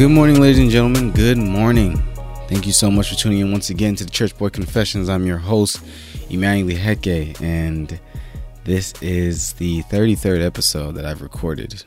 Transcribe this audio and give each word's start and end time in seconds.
Good 0.00 0.12
morning, 0.12 0.40
ladies 0.40 0.58
and 0.58 0.70
gentlemen. 0.70 1.10
Good 1.10 1.36
morning. 1.36 2.02
Thank 2.48 2.64
you 2.64 2.72
so 2.72 2.90
much 2.90 3.10
for 3.10 3.16
tuning 3.16 3.40
in 3.40 3.52
once 3.52 3.68
again 3.68 3.96
to 3.96 4.04
the 4.04 4.10
Church 4.10 4.34
Boy 4.38 4.48
Confessions. 4.48 5.10
I'm 5.10 5.26
your 5.26 5.36
host, 5.36 5.82
Emmanuel 6.30 6.74
Heke, 6.74 7.38
and 7.42 8.00
this 8.64 8.94
is 9.02 9.52
the 9.52 9.82
33rd 9.82 10.42
episode 10.42 10.92
that 10.92 11.04
I've 11.04 11.20
recorded. 11.20 11.84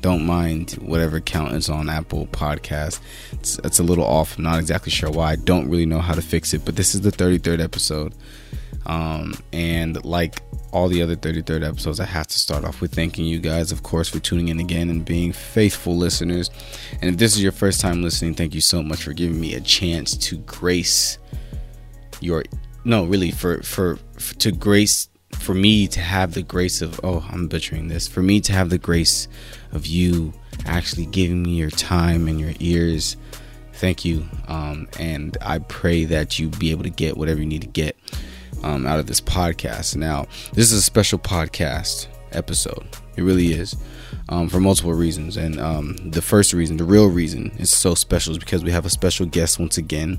Don't 0.00 0.24
mind 0.24 0.74
whatever 0.74 1.18
count 1.18 1.52
is 1.54 1.68
on 1.68 1.88
Apple 1.88 2.28
Podcast. 2.28 3.00
It's, 3.32 3.58
it's 3.64 3.80
a 3.80 3.82
little 3.82 4.04
off. 4.04 4.36
I'm 4.38 4.44
not 4.44 4.60
exactly 4.60 4.92
sure 4.92 5.10
why. 5.10 5.32
I 5.32 5.36
don't 5.36 5.68
really 5.68 5.84
know 5.84 5.98
how 5.98 6.14
to 6.14 6.22
fix 6.22 6.54
it, 6.54 6.64
but 6.64 6.76
this 6.76 6.94
is 6.94 7.00
the 7.00 7.10
33rd 7.10 7.60
episode. 7.60 8.14
Um, 8.86 9.34
and 9.52 10.04
like 10.04 10.42
all 10.72 10.88
the 10.88 11.02
other 11.02 11.16
33rd 11.16 11.66
episodes, 11.66 12.00
I 12.00 12.04
have 12.04 12.26
to 12.26 12.38
start 12.38 12.64
off 12.64 12.80
with 12.80 12.94
thanking 12.94 13.24
you 13.24 13.38
guys, 13.38 13.72
of 13.72 13.82
course, 13.82 14.08
for 14.08 14.18
tuning 14.18 14.48
in 14.48 14.60
again 14.60 14.90
and 14.90 15.04
being 15.04 15.32
faithful 15.32 15.96
listeners. 15.96 16.50
And 17.00 17.10
if 17.10 17.16
this 17.16 17.34
is 17.34 17.42
your 17.42 17.52
first 17.52 17.80
time 17.80 18.02
listening, 18.02 18.34
thank 18.34 18.54
you 18.54 18.60
so 18.60 18.82
much 18.82 19.02
for 19.02 19.12
giving 19.12 19.40
me 19.40 19.54
a 19.54 19.60
chance 19.60 20.16
to 20.16 20.38
grace 20.38 21.18
your 22.20 22.44
no, 22.84 23.04
really 23.04 23.30
for 23.30 23.62
for, 23.62 23.96
for 24.18 24.34
to 24.36 24.52
grace 24.52 25.08
for 25.32 25.54
me 25.54 25.86
to 25.88 26.00
have 26.00 26.34
the 26.34 26.42
grace 26.42 26.82
of 26.82 27.00
oh, 27.04 27.26
I'm 27.30 27.48
butchering 27.48 27.88
this. 27.88 28.08
For 28.08 28.22
me 28.22 28.40
to 28.42 28.52
have 28.52 28.70
the 28.70 28.78
grace 28.78 29.28
of 29.72 29.86
you 29.86 30.32
actually 30.66 31.06
giving 31.06 31.42
me 31.42 31.54
your 31.54 31.70
time 31.70 32.28
and 32.28 32.40
your 32.40 32.52
ears. 32.60 33.16
Thank 33.74 34.04
you. 34.04 34.26
Um, 34.48 34.88
and 34.98 35.36
I 35.40 35.60
pray 35.60 36.04
that 36.06 36.38
you 36.38 36.48
be 36.48 36.72
able 36.72 36.82
to 36.82 36.90
get 36.90 37.16
whatever 37.16 37.40
you 37.40 37.46
need 37.46 37.62
to 37.62 37.68
get 37.68 37.96
um, 38.62 38.86
out 38.86 38.98
of 38.98 39.06
this 39.06 39.20
podcast. 39.20 39.96
Now, 39.96 40.26
this 40.52 40.72
is 40.72 40.78
a 40.78 40.82
special 40.82 41.18
podcast 41.18 42.08
episode. 42.32 42.86
It 43.16 43.22
really 43.22 43.52
is 43.52 43.76
um, 44.28 44.48
for 44.48 44.60
multiple 44.60 44.92
reasons. 44.92 45.36
And 45.36 45.60
um, 45.60 45.96
the 46.10 46.22
first 46.22 46.52
reason, 46.52 46.76
the 46.76 46.84
real 46.84 47.08
reason 47.08 47.52
it's 47.58 47.76
so 47.76 47.94
special 47.94 48.32
is 48.32 48.38
because 48.38 48.64
we 48.64 48.70
have 48.70 48.86
a 48.86 48.90
special 48.90 49.26
guest 49.26 49.58
once 49.58 49.78
again. 49.78 50.18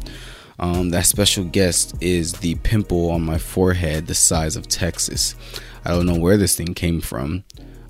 Um, 0.60 0.90
that 0.90 1.06
special 1.06 1.46
guest 1.46 1.96
is 2.02 2.34
the 2.34 2.56
pimple 2.56 3.12
on 3.12 3.22
my 3.22 3.38
forehead 3.38 4.08
the 4.08 4.16
size 4.16 4.56
of 4.58 4.68
Texas. 4.68 5.36
I 5.86 5.92
don't 5.92 6.06
know 6.06 6.20
where 6.20 6.38
this 6.38 6.56
thing 6.56 6.74
came 6.74 7.00
from. 7.00 7.46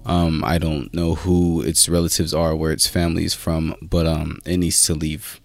Um, 0.06 0.44
I 0.44 0.60
don't 0.60 0.94
know 0.94 1.16
who 1.16 1.62
its 1.62 1.90
relatives 1.90 2.34
are, 2.34 2.56
where 2.56 2.72
its 2.72 2.88
family 2.88 3.26
is 3.26 3.34
from, 3.34 3.76
but 3.82 4.06
um, 4.06 4.40
it 4.46 4.58
needs 4.58 4.84
to 4.84 4.94
leave. 4.94 5.42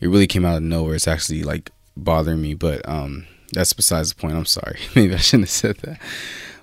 It 0.00 0.08
really 0.08 0.26
came 0.26 0.44
out 0.44 0.56
of 0.56 0.62
nowhere. 0.62 0.94
It's 0.94 1.08
actually 1.08 1.42
like 1.42 1.70
bothering 1.96 2.40
me, 2.40 2.54
but 2.54 2.88
um, 2.88 3.26
that's 3.52 3.72
besides 3.72 4.10
the 4.10 4.20
point. 4.20 4.34
I'm 4.34 4.46
sorry. 4.46 4.78
Maybe 4.94 5.14
I 5.14 5.18
shouldn't 5.18 5.48
have 5.48 5.50
said 5.50 5.76
that. 5.78 6.00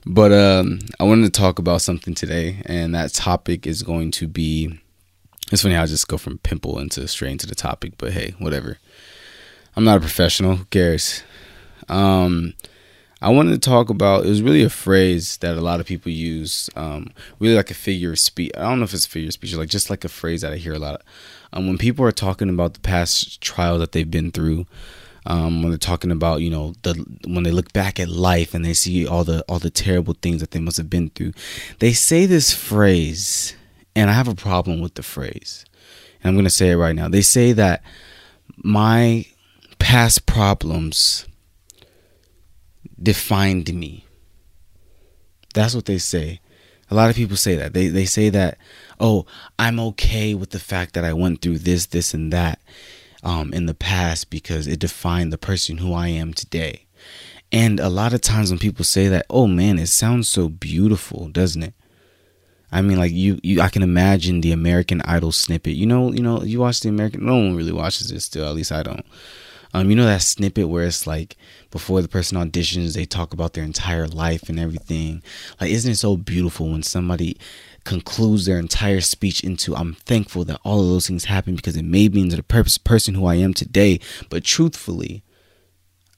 But 0.06 0.32
um, 0.32 0.80
I 1.00 1.04
wanted 1.04 1.34
to 1.34 1.40
talk 1.40 1.60
about 1.60 1.82
something 1.82 2.14
today, 2.14 2.62
and 2.66 2.96
that 2.96 3.14
topic 3.14 3.68
is 3.68 3.84
going 3.84 4.12
to 4.12 4.28
be. 4.28 4.80
It's 5.52 5.62
funny 5.62 5.76
how 5.76 5.84
I 5.84 5.88
just 5.88 6.08
go 6.08 6.18
from 6.18 6.40
pimple 6.40 6.80
into 6.80 7.08
straight 7.08 7.32
into 7.32 7.48
the 7.48 7.56
topic, 7.56 7.94
but 7.98 8.12
hey, 8.12 8.36
whatever. 8.40 8.78
I'm 9.76 9.84
not 9.84 9.98
a 9.98 10.02
professional. 10.02 10.56
Who 10.56 10.66
cares? 10.66 11.24
Um, 11.88 12.54
I 13.22 13.30
wanted 13.30 13.52
to 13.62 13.70
talk 13.70 13.90
about. 13.90 14.26
It 14.26 14.30
was 14.30 14.42
really 14.42 14.64
a 14.64 14.70
phrase 14.70 15.38
that 15.38 15.58
a 15.58 15.62
lot 15.62 15.80
of 15.80 15.86
people 15.86 16.12
use. 16.12 16.70
Um, 16.76 17.12
really 17.40 17.56
like 17.56 17.72
a 17.72 17.76
figure 17.76 18.12
of 18.12 18.20
speech. 18.20 18.52
I 18.56 18.62
don't 18.62 18.80
know 18.80 18.86
if 18.86 18.94
it's 18.94 19.06
a 19.06 19.10
figure 19.10 19.28
of 19.28 19.34
speech, 19.34 19.56
like 19.56 19.70
just 19.70 19.90
like 19.90 20.04
a 20.04 20.10
phrase 20.10 20.42
that 20.42 20.54
I 20.54 20.58
hear 20.58 20.74
a 20.74 20.80
lot. 20.80 21.02
Um, 21.52 21.68
when 21.68 21.78
people 21.78 22.06
are 22.06 22.12
talking 22.12 22.50
about 22.50 22.76
the 22.76 22.80
past 22.80 23.42
trial 23.42 23.80
that 23.80 23.92
they've 23.92 24.10
been 24.10 24.32
through, 24.32 24.68
um, 25.28 25.62
when 25.62 25.72
they're 25.72 25.78
talking 25.78 26.12
about 26.12 26.42
you 26.42 26.50
know 26.50 26.74
the 26.84 26.94
when 27.28 27.44
they 27.44 27.52
look 27.52 27.72
back 27.74 28.00
at 28.00 28.10
life 28.10 28.54
and 28.54 28.66
they 28.66 28.74
see 28.74 29.08
all 29.08 29.24
the 29.24 29.44
all 29.44 29.60
the 29.60 29.70
terrible 29.70 30.16
things 30.22 30.42
that 30.42 30.52
they 30.52 30.60
must 30.60 30.78
have 30.78 30.90
been 30.90 31.10
through 31.10 31.34
they 31.80 31.94
say 31.94 32.26
this 32.26 32.54
phrase 32.54 33.56
and 33.96 34.10
i 34.10 34.14
have 34.14 34.28
a 34.28 34.36
problem 34.36 34.82
with 34.82 34.96
the 34.96 35.04
phrase 35.04 35.66
and 36.22 36.30
i'm 36.30 36.36
going 36.36 36.46
to 36.46 36.50
say 36.50 36.72
it 36.72 36.78
right 36.78 36.96
now. 36.96 37.08
They 37.08 37.22
say 37.22 37.54
that 37.54 37.84
my 38.58 39.26
past 39.80 40.26
problems 40.26 41.28
defined 43.02 43.72
me. 43.74 44.06
That's 45.54 45.76
what 45.76 45.86
they 45.86 46.00
say. 46.00 46.42
A 46.90 46.96
lot 46.96 47.10
of 47.10 47.16
people 47.16 47.38
say 47.38 47.56
that. 47.56 47.74
They 47.74 47.90
they 47.90 48.06
say 48.06 48.30
that 48.30 48.58
oh 49.00 49.26
i'm 49.60 49.80
okay 49.80 50.34
with 50.34 50.52
the 50.52 50.60
fact 50.60 50.94
that 50.94 51.04
i 51.04 51.14
went 51.14 51.42
through 51.42 51.60
this 51.60 51.88
this 51.88 52.14
and 52.14 52.34
that 52.34 52.60
um, 53.28 53.54
in 53.54 53.66
the 53.66 53.74
past 53.74 54.30
because 54.30 54.68
it 54.68 54.80
defined 54.80 55.34
the 55.34 55.38
person 55.38 55.80
who 55.80 55.94
I 55.94 56.08
am 56.08 56.34
today. 56.34 56.86
And 57.52 57.78
a 57.78 57.90
lot 57.90 58.14
of 58.14 58.22
times 58.22 58.50
when 58.50 58.58
people 58.58 58.86
say 58.86 59.10
that, 59.10 59.26
oh 59.30 59.48
man, 59.48 59.78
it 59.78 59.88
sounds 59.88 60.30
so 60.30 60.48
beautiful, 60.48 61.28
doesn't 61.28 61.62
it? 61.62 61.74
I 62.72 62.82
mean, 62.82 62.98
like 62.98 63.12
you, 63.12 63.38
you, 63.44 63.60
I 63.60 63.68
can 63.68 63.84
imagine 63.84 64.40
the 64.40 64.54
American 64.54 65.02
Idol 65.02 65.34
snippet. 65.34 65.74
You 65.74 65.86
know, 65.86 66.14
you 66.14 66.22
know, 66.22 66.42
you 66.42 66.60
watch 66.60 66.80
the 66.80 66.88
American. 66.88 67.26
No 67.26 67.36
one 67.36 67.56
really 67.56 67.74
watches 67.74 68.12
it 68.12 68.22
still. 68.22 68.48
At 68.48 68.56
least 68.56 68.72
I 68.72 68.82
don't. 68.82 69.06
Um, 69.74 69.90
you 69.90 69.98
know 69.98 70.06
that 70.06 70.22
snippet 70.22 70.70
where 70.70 70.86
it's 70.86 71.06
like 71.06 71.36
before 71.70 72.02
the 72.02 72.08
person 72.08 72.38
auditions, 72.38 72.96
they 72.96 73.06
talk 73.06 73.34
about 73.34 73.54
their 73.54 73.66
entire 73.66 74.08
life 74.08 74.48
and 74.48 74.58
everything. 74.58 75.22
Like, 75.60 75.70
isn't 75.70 75.92
it 75.92 75.98
so 75.98 76.16
beautiful 76.16 76.70
when 76.72 76.84
somebody 76.84 77.38
concludes 77.88 78.46
their 78.46 78.60
entire 78.60 79.00
speech 79.00 79.42
into 79.46 79.74
I'm 79.74 79.94
thankful 79.94 80.44
that 80.46 80.60
all 80.66 80.82
of 80.82 80.88
those 80.90 81.08
things 81.08 81.26
happened 81.26 81.56
because 81.56 81.78
it 81.78 81.86
made 81.86 82.14
me 82.14 82.22
into 82.22 82.36
the 82.36 82.44
purpose 82.44 82.78
person 82.78 83.16
who 83.16 83.26
I 83.26 83.36
am 83.36 83.54
today. 83.54 84.02
But 84.30 84.44
truthfully, 84.44 85.24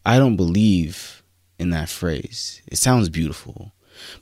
I 0.03 0.18
don't 0.18 0.35
believe 0.35 1.22
in 1.59 1.69
that 1.69 1.88
phrase. 1.88 2.63
It 2.66 2.78
sounds 2.78 3.09
beautiful. 3.09 3.74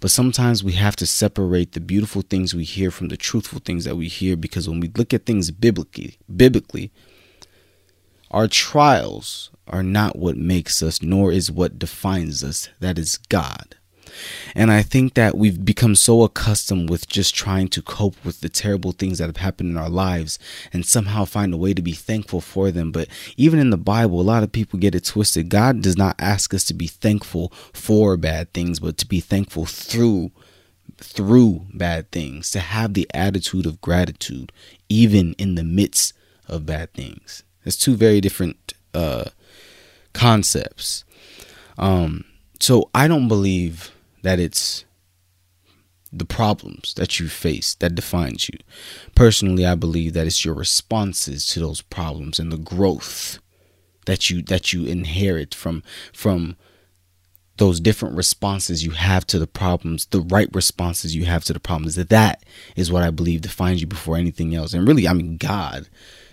But 0.01 0.11
sometimes 0.11 0.61
we 0.61 0.73
have 0.73 0.97
to 0.97 1.07
separate 1.07 1.71
the 1.71 1.79
beautiful 1.79 2.21
things 2.21 2.53
we 2.53 2.65
hear 2.65 2.91
from 2.91 3.07
the 3.07 3.15
truthful 3.15 3.61
things 3.63 3.85
that 3.85 3.95
we 3.95 4.09
hear 4.09 4.35
because 4.35 4.67
when 4.67 4.81
we 4.81 4.89
look 4.89 5.13
at 5.13 5.25
things 5.25 5.49
biblically, 5.49 6.17
biblically, 6.35 6.91
our 8.29 8.49
trials 8.49 9.51
are 9.67 9.83
not 9.83 10.17
what 10.17 10.35
makes 10.35 10.83
us, 10.83 11.01
nor 11.01 11.31
is 11.31 11.49
what 11.49 11.79
defines 11.79 12.43
us. 12.43 12.67
That 12.81 12.99
is 12.99 13.15
God. 13.29 13.76
And 14.55 14.71
I 14.71 14.81
think 14.81 15.13
that 15.15 15.37
we've 15.37 15.63
become 15.63 15.95
so 15.95 16.23
accustomed 16.23 16.89
with 16.89 17.07
just 17.07 17.35
trying 17.35 17.67
to 17.69 17.81
cope 17.81 18.15
with 18.23 18.41
the 18.41 18.49
terrible 18.49 18.91
things 18.91 19.17
that 19.17 19.27
have 19.27 19.37
happened 19.37 19.71
in 19.71 19.77
our 19.77 19.89
lives 19.89 20.39
and 20.73 20.85
somehow 20.85 21.25
find 21.25 21.53
a 21.53 21.57
way 21.57 21.73
to 21.73 21.81
be 21.81 21.93
thankful 21.93 22.41
for 22.41 22.71
them. 22.71 22.91
But 22.91 23.07
even 23.35 23.59
in 23.59 23.69
the 23.69 23.77
Bible, 23.77 24.19
a 24.19 24.23
lot 24.23 24.43
of 24.43 24.51
people 24.51 24.79
get 24.79 24.95
it 24.95 25.05
twisted. 25.05 25.49
God 25.49 25.81
does 25.81 25.97
not 25.97 26.15
ask 26.19 26.53
us 26.53 26.63
to 26.65 26.73
be 26.73 26.87
thankful 26.87 27.51
for 27.73 28.17
bad 28.17 28.53
things, 28.53 28.79
but 28.79 28.97
to 28.97 29.07
be 29.07 29.19
thankful 29.19 29.65
through 29.65 30.31
through 30.99 31.61
bad 31.73 32.11
things, 32.11 32.49
to 32.51 32.59
have 32.59 32.93
the 32.93 33.07
attitude 33.13 33.65
of 33.67 33.81
gratitude 33.81 34.51
even 34.89 35.33
in 35.33 35.55
the 35.55 35.63
midst 35.63 36.13
of 36.47 36.65
bad 36.65 36.91
things. 36.93 37.43
It's 37.65 37.77
two 37.77 37.95
very 37.95 38.21
different 38.21 38.73
uh 38.93 39.25
concepts. 40.13 41.03
Um 41.77 42.23
so 42.59 42.89
I 42.95 43.07
don't 43.07 43.27
believe 43.27 43.91
that 44.27 44.41
it's 44.41 44.83
the 46.11 46.25
problems 46.25 46.93
that 46.95 47.17
you 47.17 47.29
face 47.29 47.75
that 47.75 47.95
defines 47.95 48.49
you. 48.49 48.59
Personally, 49.15 49.65
I 49.65 49.73
believe 49.75 50.11
that 50.15 50.27
it's 50.27 50.43
your 50.43 50.53
responses 50.53 51.47
to 51.47 51.61
those 51.61 51.81
problems 51.81 52.37
and 52.37 52.51
the 52.51 52.57
growth 52.57 53.39
that 54.05 54.29
you 54.29 54.41
that 54.41 54.73
you 54.73 54.85
inherit 54.85 55.55
from 55.55 55.81
from 56.11 56.57
those 57.55 57.79
different 57.79 58.17
responses 58.17 58.83
you 58.83 58.91
have 58.91 59.25
to 59.27 59.39
the 59.39 59.47
problems, 59.47 60.07
the 60.07 60.19
right 60.19 60.49
responses 60.53 61.15
you 61.15 61.23
have 61.23 61.45
to 61.45 61.53
the 61.53 61.59
problems. 61.61 61.95
That 61.95 62.09
that 62.09 62.43
is 62.75 62.91
what 62.91 63.03
I 63.03 63.11
believe 63.11 63.39
defines 63.39 63.79
you 63.79 63.87
before 63.87 64.17
anything 64.17 64.53
else. 64.53 64.73
And 64.73 64.85
really, 64.85 65.07
I 65.07 65.13
mean 65.13 65.37
God 65.37 65.87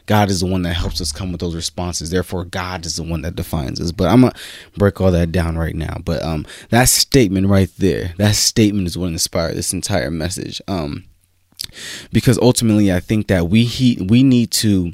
God 0.06 0.31
is 0.31 0.41
the 0.41 0.47
one 0.47 0.62
that 0.62 0.75
helps 0.75 1.01
us 1.01 1.12
come 1.12 1.33
with 1.33 1.41
those 1.41 1.55
responses. 1.55 2.11
Therefore, 2.11 2.45
God 2.45 2.85
is 2.85 2.97
the 2.97 3.03
one 3.03 3.23
that 3.23 3.37
defines 3.37 3.81
us. 3.81 3.93
But 3.93 4.09
I'm 4.09 4.23
gonna 4.23 4.35
break 4.77 5.01
all 5.01 5.11
that 5.12 5.33
down 5.33 5.56
right 5.56 5.75
now. 5.75 5.97
But 6.05 6.23
um, 6.23 6.47
that 6.71 6.89
statement 6.89 7.49
right 7.49 7.71
there, 7.79 8.12
that 8.19 8.35
statement 8.35 8.87
is 8.87 8.99
what 8.99 9.09
inspired 9.09 9.56
this 9.56 9.73
entire 9.73 10.11
message. 10.11 10.61
Um, 10.69 11.05
because 12.12 12.39
ultimately, 12.39 12.93
I 12.93 13.01
think 13.01 13.29
that 13.29 13.49
we 13.49 13.65
he, 13.65 14.05
we 14.09 14.23
need 14.23 14.51
to 14.53 14.93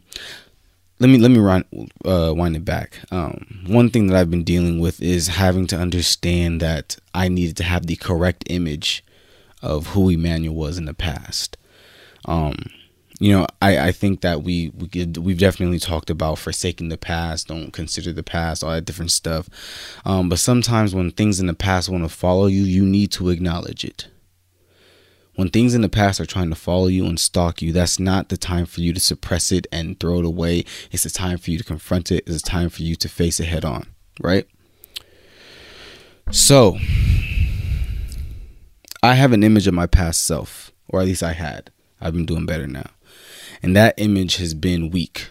let 1.00 1.08
me 1.08 1.18
let 1.18 1.30
me 1.30 1.38
run, 1.38 1.64
uh, 2.04 2.32
wind 2.36 2.56
it 2.56 2.64
back. 2.64 3.00
Um, 3.10 3.64
one 3.66 3.90
thing 3.90 4.06
that 4.06 4.16
I've 4.16 4.30
been 4.30 4.44
dealing 4.44 4.80
with 4.80 5.02
is 5.02 5.28
having 5.28 5.66
to 5.68 5.76
understand 5.76 6.60
that 6.60 6.96
I 7.14 7.28
needed 7.28 7.56
to 7.56 7.64
have 7.64 7.86
the 7.86 7.96
correct 7.96 8.44
image 8.48 9.02
of 9.62 9.88
who 9.88 10.10
Emmanuel 10.10 10.54
was 10.54 10.78
in 10.78 10.84
the 10.84 10.94
past. 10.94 11.56
Um, 12.26 12.54
you 13.20 13.30
know, 13.30 13.46
I, 13.60 13.88
I 13.88 13.92
think 13.92 14.22
that 14.22 14.42
we 14.42 14.70
we 14.70 14.88
could, 14.88 15.18
we've 15.18 15.38
definitely 15.38 15.78
talked 15.78 16.08
about 16.08 16.38
forsaking 16.38 16.88
the 16.88 16.96
past, 16.96 17.48
don't 17.48 17.70
consider 17.70 18.14
the 18.14 18.22
past, 18.22 18.64
all 18.64 18.70
that 18.70 18.86
different 18.86 19.10
stuff. 19.10 19.48
Um, 20.06 20.30
but 20.30 20.38
sometimes 20.38 20.94
when 20.94 21.10
things 21.10 21.38
in 21.38 21.46
the 21.46 21.54
past 21.54 21.90
want 21.90 22.02
to 22.02 22.08
follow 22.08 22.46
you, 22.46 22.62
you 22.62 22.84
need 22.84 23.12
to 23.12 23.28
acknowledge 23.28 23.84
it. 23.84 24.08
When 25.34 25.50
things 25.50 25.74
in 25.74 25.82
the 25.82 25.90
past 25.90 26.18
are 26.18 26.26
trying 26.26 26.48
to 26.48 26.56
follow 26.56 26.86
you 26.86 27.04
and 27.04 27.20
stalk 27.20 27.60
you, 27.60 27.72
that's 27.72 28.00
not 28.00 28.30
the 28.30 28.38
time 28.38 28.64
for 28.64 28.80
you 28.80 28.94
to 28.94 29.00
suppress 29.00 29.52
it 29.52 29.66
and 29.70 30.00
throw 30.00 30.20
it 30.20 30.24
away. 30.24 30.64
It's 30.90 31.04
the 31.04 31.10
time 31.10 31.36
for 31.36 31.50
you 31.50 31.58
to 31.58 31.64
confront 31.64 32.10
it. 32.10 32.24
It's 32.26 32.42
a 32.42 32.42
time 32.42 32.70
for 32.70 32.82
you 32.82 32.96
to 32.96 33.08
face 33.08 33.38
it 33.38 33.46
head 33.46 33.66
on, 33.66 33.86
right? 34.18 34.46
So, 36.30 36.78
I 39.02 39.14
have 39.14 39.32
an 39.32 39.42
image 39.42 39.66
of 39.66 39.74
my 39.74 39.86
past 39.86 40.24
self, 40.24 40.72
or 40.88 41.00
at 41.00 41.06
least 41.06 41.22
I 41.22 41.34
had. 41.34 41.70
I've 42.00 42.14
been 42.14 42.26
doing 42.26 42.46
better 42.46 42.66
now 42.66 42.90
and 43.62 43.76
that 43.76 43.94
image 43.98 44.36
has 44.36 44.54
been 44.54 44.90
weak. 44.90 45.28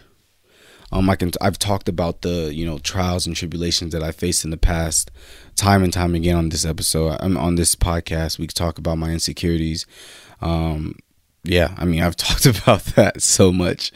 Um, 0.92 1.08
I 1.08 1.16
can 1.16 1.30
I've 1.40 1.58
talked 1.58 1.88
about 1.88 2.22
the 2.22 2.52
you 2.52 2.66
know 2.66 2.78
trials 2.78 3.26
and 3.26 3.36
tribulations 3.36 3.92
that 3.92 4.02
I 4.02 4.10
faced 4.10 4.44
in 4.44 4.50
the 4.50 4.56
past, 4.56 5.10
time 5.56 5.84
and 5.84 5.92
time 5.92 6.14
again 6.14 6.36
on 6.36 6.48
this 6.48 6.64
episode. 6.64 7.16
I'm 7.20 7.36
on 7.36 7.54
this 7.54 7.74
podcast. 7.74 8.38
We 8.38 8.46
talk 8.48 8.78
about 8.78 8.98
my 8.98 9.10
insecurities. 9.10 9.86
Um, 10.40 10.96
yeah, 11.44 11.74
I 11.78 11.84
mean 11.84 12.02
I've 12.02 12.16
talked 12.28 12.46
about 12.46 12.84
that 12.96 13.22
so 13.22 13.52
much. 13.52 13.92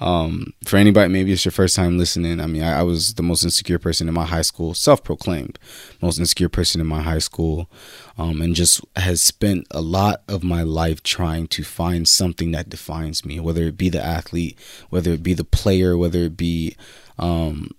Um, 0.00 0.54
for 0.64 0.78
anybody, 0.78 1.12
maybe 1.12 1.32
it's 1.32 1.44
your 1.44 1.52
first 1.52 1.76
time 1.76 1.98
listening. 1.98 2.40
I 2.40 2.46
mean, 2.46 2.62
I, 2.62 2.80
I 2.80 2.82
was 2.82 3.14
the 3.14 3.22
most 3.22 3.44
insecure 3.44 3.78
person 3.78 4.08
in 4.08 4.14
my 4.14 4.24
high 4.24 4.42
school, 4.42 4.72
self-proclaimed 4.72 5.58
most 6.00 6.18
insecure 6.18 6.48
person 6.48 6.80
in 6.80 6.86
my 6.86 7.02
high 7.02 7.18
school, 7.18 7.70
um, 8.16 8.40
and 8.40 8.54
just 8.54 8.80
has 8.96 9.20
spent 9.20 9.66
a 9.70 9.82
lot 9.82 10.22
of 10.26 10.42
my 10.42 10.62
life 10.62 11.02
trying 11.02 11.46
to 11.48 11.62
find 11.62 12.08
something 12.08 12.50
that 12.52 12.70
defines 12.70 13.24
me, 13.24 13.38
whether 13.38 13.64
it 13.64 13.76
be 13.76 13.90
the 13.90 14.02
athlete, 14.02 14.58
whether 14.88 15.12
it 15.12 15.22
be 15.22 15.34
the 15.34 15.44
player, 15.44 15.98
whether 15.98 16.20
it 16.20 16.36
be 16.36 16.76
um, 17.18 17.70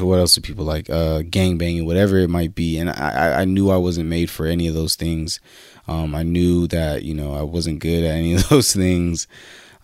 what 0.00 0.18
else 0.18 0.34
do 0.34 0.42
people 0.42 0.66
like? 0.66 0.90
Uh 0.90 1.22
gang 1.22 1.56
banging 1.56 1.86
whatever 1.86 2.18
it 2.18 2.28
might 2.28 2.54
be. 2.54 2.78
And 2.78 2.90
i 2.90 3.40
i 3.40 3.44
knew 3.46 3.70
i 3.70 3.76
wasn't 3.76 4.10
made 4.10 4.28
for 4.28 4.44
any 4.44 4.68
of 4.68 4.74
those 4.74 4.96
things. 4.96 5.40
Um 5.86 6.14
i 6.14 6.22
knew 6.22 6.66
that 6.66 7.04
you 7.04 7.14
know 7.14 7.32
i 7.32 7.42
wasn't 7.42 7.78
good 7.78 8.04
at 8.04 8.14
any 8.14 8.34
of 8.34 8.48
those 8.50 8.74
things 8.74 9.26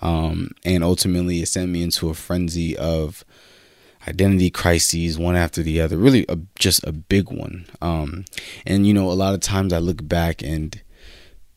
um, 0.04 0.50
and 0.64 0.84
ultimately, 0.84 1.40
it 1.40 1.48
sent 1.48 1.70
me 1.70 1.82
into 1.82 2.10
a 2.10 2.14
frenzy 2.14 2.76
of 2.76 3.24
identity 4.06 4.50
crises, 4.50 5.18
one 5.18 5.34
after 5.34 5.62
the 5.62 5.80
other. 5.80 5.96
Really, 5.96 6.26
a, 6.28 6.38
just 6.58 6.84
a 6.84 6.92
big 6.92 7.30
one. 7.30 7.66
Um, 7.80 8.26
and 8.66 8.86
you 8.86 8.92
know, 8.92 9.10
a 9.10 9.14
lot 9.14 9.32
of 9.32 9.40
times 9.40 9.72
I 9.72 9.78
look 9.78 10.06
back 10.06 10.42
and 10.42 10.80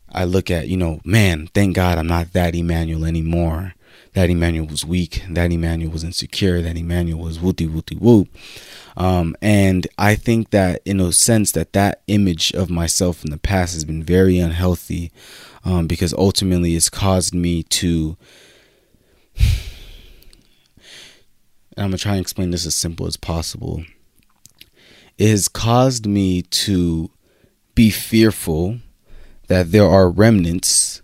I 0.10 0.24
look 0.24 0.50
at, 0.50 0.70
you 0.70 0.78
know, 0.78 1.02
man, 1.04 1.48
thank 1.54 1.76
God 1.76 1.98
I'm 1.98 2.08
not 2.08 2.32
that 2.32 2.56
Emmanuel 2.56 3.06
anymore. 3.06 3.74
That 4.14 4.30
Emmanuel 4.30 4.66
was 4.66 4.86
weak. 4.86 5.24
That 5.30 5.52
Emmanuel 5.52 5.92
was 5.92 6.06
insecure. 6.06 6.62
That 6.62 6.78
Emmanuel 6.78 7.20
was 7.20 7.40
wooty 7.40 7.68
wooty 7.68 7.98
whoop. 7.98 8.30
Um, 8.96 9.36
and 9.42 9.86
I 9.98 10.16
think 10.16 10.52
that 10.52 10.82
in 10.86 11.02
a 11.02 11.12
sense 11.12 11.52
that 11.52 11.74
that 11.74 12.02
image 12.08 12.54
of 12.54 12.70
myself 12.70 13.26
in 13.26 13.30
the 13.30 13.38
past 13.38 13.74
has 13.74 13.84
been 13.84 14.02
very 14.02 14.40
unhealthy 14.40 15.12
um, 15.68 15.86
because 15.86 16.14
ultimately 16.14 16.76
it's 16.78 16.90
caused 16.90 17.36
me 17.36 17.62
to. 17.64 18.16
I'm 21.78 21.88
gonna 21.88 21.98
try 21.98 22.14
and 22.14 22.22
explain 22.22 22.52
this 22.52 22.66
as 22.66 22.74
simple 22.74 23.06
as 23.06 23.18
possible. 23.18 23.84
It 25.18 25.30
has 25.30 25.50
caused 25.50 26.08
me 26.08 26.42
to 26.42 27.12
be 27.76 27.90
fearful 27.90 28.80
that 29.48 29.72
there 29.72 29.88
are 29.88 30.10
remnants 30.10 31.02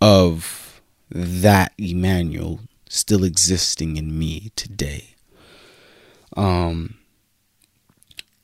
of 0.00 0.80
that 1.10 1.72
Emmanuel 1.76 2.60
still 2.88 3.24
existing 3.24 3.96
in 3.96 4.18
me 4.18 4.52
today. 4.56 5.14
Um, 6.36 6.94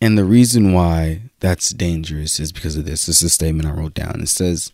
and 0.00 0.16
the 0.18 0.24
reason 0.24 0.72
why 0.72 1.22
that's 1.40 1.70
dangerous 1.70 2.38
is 2.38 2.52
because 2.52 2.76
of 2.76 2.84
this. 2.84 3.06
This 3.06 3.22
is 3.22 3.30
a 3.30 3.30
statement 3.30 3.68
I 3.68 3.72
wrote 3.72 3.94
down. 3.94 4.20
It 4.20 4.28
says, 4.28 4.72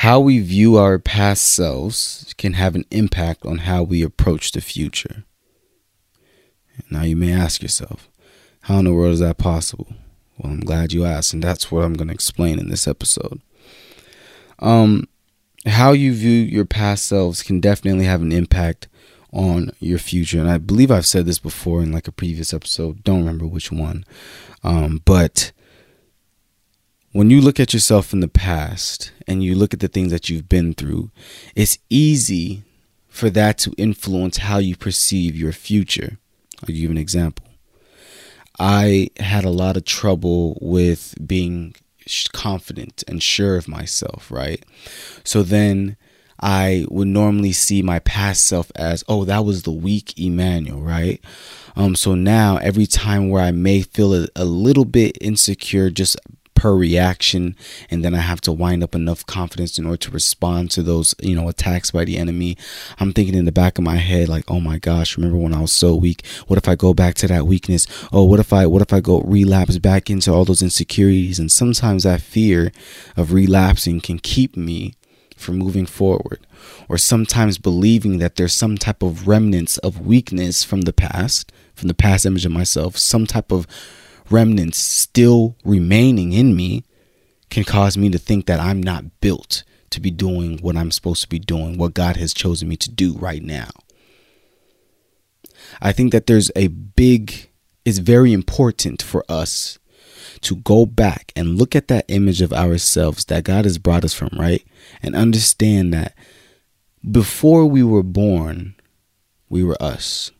how 0.00 0.18
we 0.18 0.38
view 0.38 0.78
our 0.78 0.98
past 0.98 1.42
selves 1.42 2.34
can 2.38 2.54
have 2.54 2.74
an 2.74 2.86
impact 2.90 3.44
on 3.44 3.58
how 3.58 3.82
we 3.82 4.02
approach 4.02 4.50
the 4.50 4.60
future. 4.62 5.24
Now 6.88 7.02
you 7.02 7.16
may 7.16 7.34
ask 7.34 7.60
yourself, 7.60 8.08
how 8.62 8.78
in 8.78 8.86
the 8.86 8.94
world 8.94 9.12
is 9.12 9.20
that 9.20 9.36
possible? 9.36 9.88
Well, 10.38 10.54
I'm 10.54 10.60
glad 10.60 10.94
you 10.94 11.04
asked, 11.04 11.34
and 11.34 11.44
that's 11.44 11.70
what 11.70 11.84
I'm 11.84 11.92
going 11.92 12.08
to 12.08 12.14
explain 12.14 12.58
in 12.58 12.70
this 12.70 12.88
episode. 12.88 13.42
Um, 14.58 15.06
how 15.66 15.92
you 15.92 16.14
view 16.14 16.30
your 16.30 16.64
past 16.64 17.04
selves 17.04 17.42
can 17.42 17.60
definitely 17.60 18.06
have 18.06 18.22
an 18.22 18.32
impact 18.32 18.88
on 19.34 19.70
your 19.80 19.98
future. 19.98 20.40
And 20.40 20.50
I 20.50 20.56
believe 20.56 20.90
I've 20.90 21.04
said 21.04 21.26
this 21.26 21.38
before 21.38 21.82
in 21.82 21.92
like 21.92 22.08
a 22.08 22.12
previous 22.12 22.54
episode. 22.54 23.04
Don't 23.04 23.20
remember 23.20 23.46
which 23.46 23.70
one. 23.70 24.06
Um, 24.64 25.02
but 25.04 25.52
when 27.12 27.30
you 27.30 27.40
look 27.40 27.58
at 27.58 27.72
yourself 27.74 28.12
in 28.12 28.20
the 28.20 28.28
past 28.28 29.12
and 29.26 29.42
you 29.42 29.54
look 29.54 29.74
at 29.74 29.80
the 29.80 29.88
things 29.88 30.12
that 30.12 30.28
you've 30.28 30.48
been 30.48 30.74
through, 30.74 31.10
it's 31.56 31.78
easy 31.88 32.62
for 33.08 33.28
that 33.30 33.58
to 33.58 33.74
influence 33.76 34.38
how 34.38 34.58
you 34.58 34.76
perceive 34.76 35.34
your 35.34 35.52
future. 35.52 36.18
I'll 36.62 36.68
give 36.68 36.76
you 36.76 36.90
an 36.90 36.98
example. 36.98 37.46
I 38.58 39.10
had 39.18 39.44
a 39.44 39.50
lot 39.50 39.76
of 39.76 39.84
trouble 39.84 40.58
with 40.60 41.14
being 41.26 41.74
confident 42.32 43.02
and 43.08 43.22
sure 43.22 43.56
of 43.56 43.66
myself, 43.66 44.30
right? 44.30 44.64
So 45.24 45.42
then 45.42 45.96
I 46.40 46.86
would 46.88 47.08
normally 47.08 47.52
see 47.52 47.82
my 47.82 47.98
past 48.00 48.44
self 48.44 48.70
as, 48.76 49.02
oh, 49.08 49.24
that 49.24 49.44
was 49.44 49.62
the 49.62 49.72
weak 49.72 50.18
Emmanuel, 50.18 50.80
right? 50.80 51.20
Um, 51.74 51.96
so 51.96 52.14
now 52.14 52.58
every 52.58 52.86
time 52.86 53.28
where 53.28 53.42
I 53.42 53.50
may 53.50 53.82
feel 53.82 54.14
a, 54.14 54.28
a 54.36 54.44
little 54.44 54.84
bit 54.84 55.18
insecure 55.20 55.90
just 55.90 56.16
per 56.60 56.74
reaction 56.76 57.56
and 57.88 58.04
then 58.04 58.14
I 58.14 58.18
have 58.18 58.42
to 58.42 58.52
wind 58.52 58.82
up 58.82 58.94
enough 58.94 59.24
confidence 59.24 59.78
in 59.78 59.86
order 59.86 59.96
to 59.96 60.10
respond 60.10 60.70
to 60.72 60.82
those, 60.82 61.14
you 61.22 61.34
know, 61.34 61.48
attacks 61.48 61.90
by 61.90 62.04
the 62.04 62.18
enemy. 62.18 62.58
I'm 62.98 63.14
thinking 63.14 63.34
in 63.34 63.46
the 63.46 63.50
back 63.50 63.78
of 63.78 63.84
my 63.84 63.96
head 63.96 64.28
like, 64.28 64.44
"Oh 64.46 64.60
my 64.60 64.78
gosh, 64.78 65.16
remember 65.16 65.38
when 65.38 65.54
I 65.54 65.62
was 65.62 65.72
so 65.72 65.96
weak? 65.96 66.26
What 66.48 66.58
if 66.58 66.68
I 66.68 66.74
go 66.74 66.92
back 66.92 67.14
to 67.14 67.28
that 67.28 67.46
weakness? 67.46 67.86
Oh, 68.12 68.24
what 68.24 68.40
if 68.40 68.52
I 68.52 68.66
what 68.66 68.82
if 68.82 68.92
I 68.92 69.00
go 69.00 69.22
relapse 69.22 69.78
back 69.78 70.10
into 70.10 70.34
all 70.34 70.44
those 70.44 70.60
insecurities?" 70.60 71.38
And 71.38 71.50
sometimes 71.50 72.02
that 72.02 72.20
fear 72.20 72.72
of 73.16 73.32
relapsing 73.32 74.02
can 74.02 74.18
keep 74.18 74.54
me 74.54 74.92
from 75.38 75.56
moving 75.56 75.86
forward 75.86 76.46
or 76.90 76.98
sometimes 76.98 77.56
believing 77.56 78.18
that 78.18 78.36
there's 78.36 78.52
some 78.52 78.76
type 78.76 79.02
of 79.02 79.26
remnants 79.26 79.78
of 79.78 80.06
weakness 80.06 80.62
from 80.62 80.82
the 80.82 80.92
past, 80.92 81.50
from 81.74 81.88
the 81.88 81.94
past 81.94 82.26
image 82.26 82.44
of 82.44 82.52
myself, 82.52 82.98
some 82.98 83.26
type 83.26 83.50
of 83.50 83.66
remnants 84.30 84.78
still 84.78 85.56
remaining 85.64 86.32
in 86.32 86.54
me 86.56 86.84
can 87.50 87.64
cause 87.64 87.98
me 87.98 88.08
to 88.10 88.18
think 88.18 88.46
that 88.46 88.60
I'm 88.60 88.82
not 88.82 89.20
built 89.20 89.64
to 89.90 90.00
be 90.00 90.10
doing 90.10 90.58
what 90.58 90.76
I'm 90.76 90.92
supposed 90.92 91.22
to 91.22 91.28
be 91.28 91.40
doing, 91.40 91.76
what 91.76 91.94
God 91.94 92.16
has 92.16 92.32
chosen 92.32 92.68
me 92.68 92.76
to 92.76 92.90
do 92.90 93.14
right 93.14 93.42
now. 93.42 93.70
I 95.80 95.92
think 95.92 96.12
that 96.12 96.26
there's 96.26 96.50
a 96.54 96.68
big, 96.68 97.50
it's 97.84 97.98
very 97.98 98.32
important 98.32 99.02
for 99.02 99.24
us 99.28 99.78
to 100.42 100.56
go 100.56 100.86
back 100.86 101.32
and 101.34 101.58
look 101.58 101.74
at 101.74 101.88
that 101.88 102.04
image 102.08 102.40
of 102.40 102.52
ourselves 102.52 103.24
that 103.26 103.44
God 103.44 103.64
has 103.64 103.78
brought 103.78 104.04
us 104.04 104.14
from, 104.14 104.30
right? 104.38 104.64
And 105.02 105.16
understand 105.16 105.92
that 105.92 106.14
before 107.10 107.66
we 107.66 107.82
were 107.82 108.02
born, 108.02 108.76
we 109.48 109.64
were 109.64 109.80
us. 109.82 110.30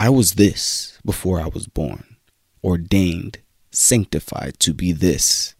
I 0.00 0.08
was 0.08 0.32
this 0.32 0.98
before 1.04 1.40
I 1.40 1.46
was 1.46 1.66
born 1.66 2.09
ordained, 2.62 3.38
sanctified 3.70 4.58
to 4.60 4.74
be 4.74 4.92
this. 4.92 5.54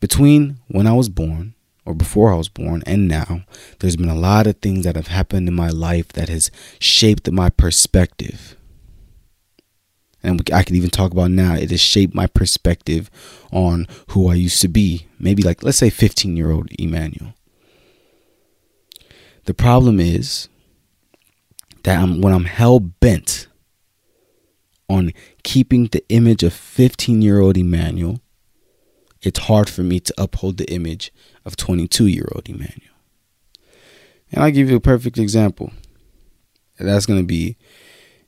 Between 0.00 0.58
when 0.68 0.86
I 0.86 0.92
was 0.92 1.08
born, 1.08 1.54
or 1.84 1.94
before 1.94 2.32
I 2.32 2.36
was 2.36 2.48
born, 2.48 2.82
and 2.86 3.08
now, 3.08 3.42
there's 3.78 3.96
been 3.96 4.08
a 4.08 4.14
lot 4.14 4.46
of 4.46 4.56
things 4.56 4.84
that 4.84 4.96
have 4.96 5.08
happened 5.08 5.48
in 5.48 5.54
my 5.54 5.70
life 5.70 6.08
that 6.08 6.28
has 6.28 6.50
shaped 6.78 7.30
my 7.30 7.50
perspective. 7.50 8.56
And 10.22 10.48
I 10.52 10.62
can 10.62 10.76
even 10.76 10.90
talk 10.90 11.12
about 11.12 11.30
now, 11.30 11.54
it 11.54 11.70
has 11.70 11.80
shaped 11.80 12.14
my 12.14 12.26
perspective 12.26 13.10
on 13.52 13.86
who 14.08 14.28
I 14.28 14.34
used 14.34 14.60
to 14.60 14.68
be. 14.68 15.06
Maybe 15.18 15.42
like, 15.42 15.62
let's 15.62 15.78
say 15.78 15.90
15 15.90 16.36
year 16.36 16.50
old 16.50 16.68
Emmanuel. 16.78 17.34
The 19.44 19.54
problem 19.54 19.98
is 19.98 20.48
that 21.84 21.98
I'm, 21.98 22.20
when 22.20 22.34
I'm 22.34 22.44
hell 22.44 22.78
bent 22.78 23.48
on 24.90 25.12
keeping 25.44 25.86
the 25.86 26.04
image 26.08 26.42
of 26.42 26.52
15 26.52 27.22
year 27.22 27.40
old 27.40 27.56
Emmanuel, 27.56 28.20
it's 29.22 29.38
hard 29.38 29.70
for 29.70 29.82
me 29.82 30.00
to 30.00 30.14
uphold 30.18 30.56
the 30.56 30.70
image 30.70 31.12
of 31.44 31.56
22 31.56 32.08
year 32.08 32.28
old 32.34 32.48
Emmanuel. 32.48 32.96
And 34.32 34.42
I'll 34.42 34.50
give 34.50 34.68
you 34.68 34.76
a 34.76 34.80
perfect 34.80 35.16
example. 35.16 35.72
And 36.78 36.88
that's 36.88 37.06
going 37.06 37.20
to 37.20 37.26
be 37.26 37.56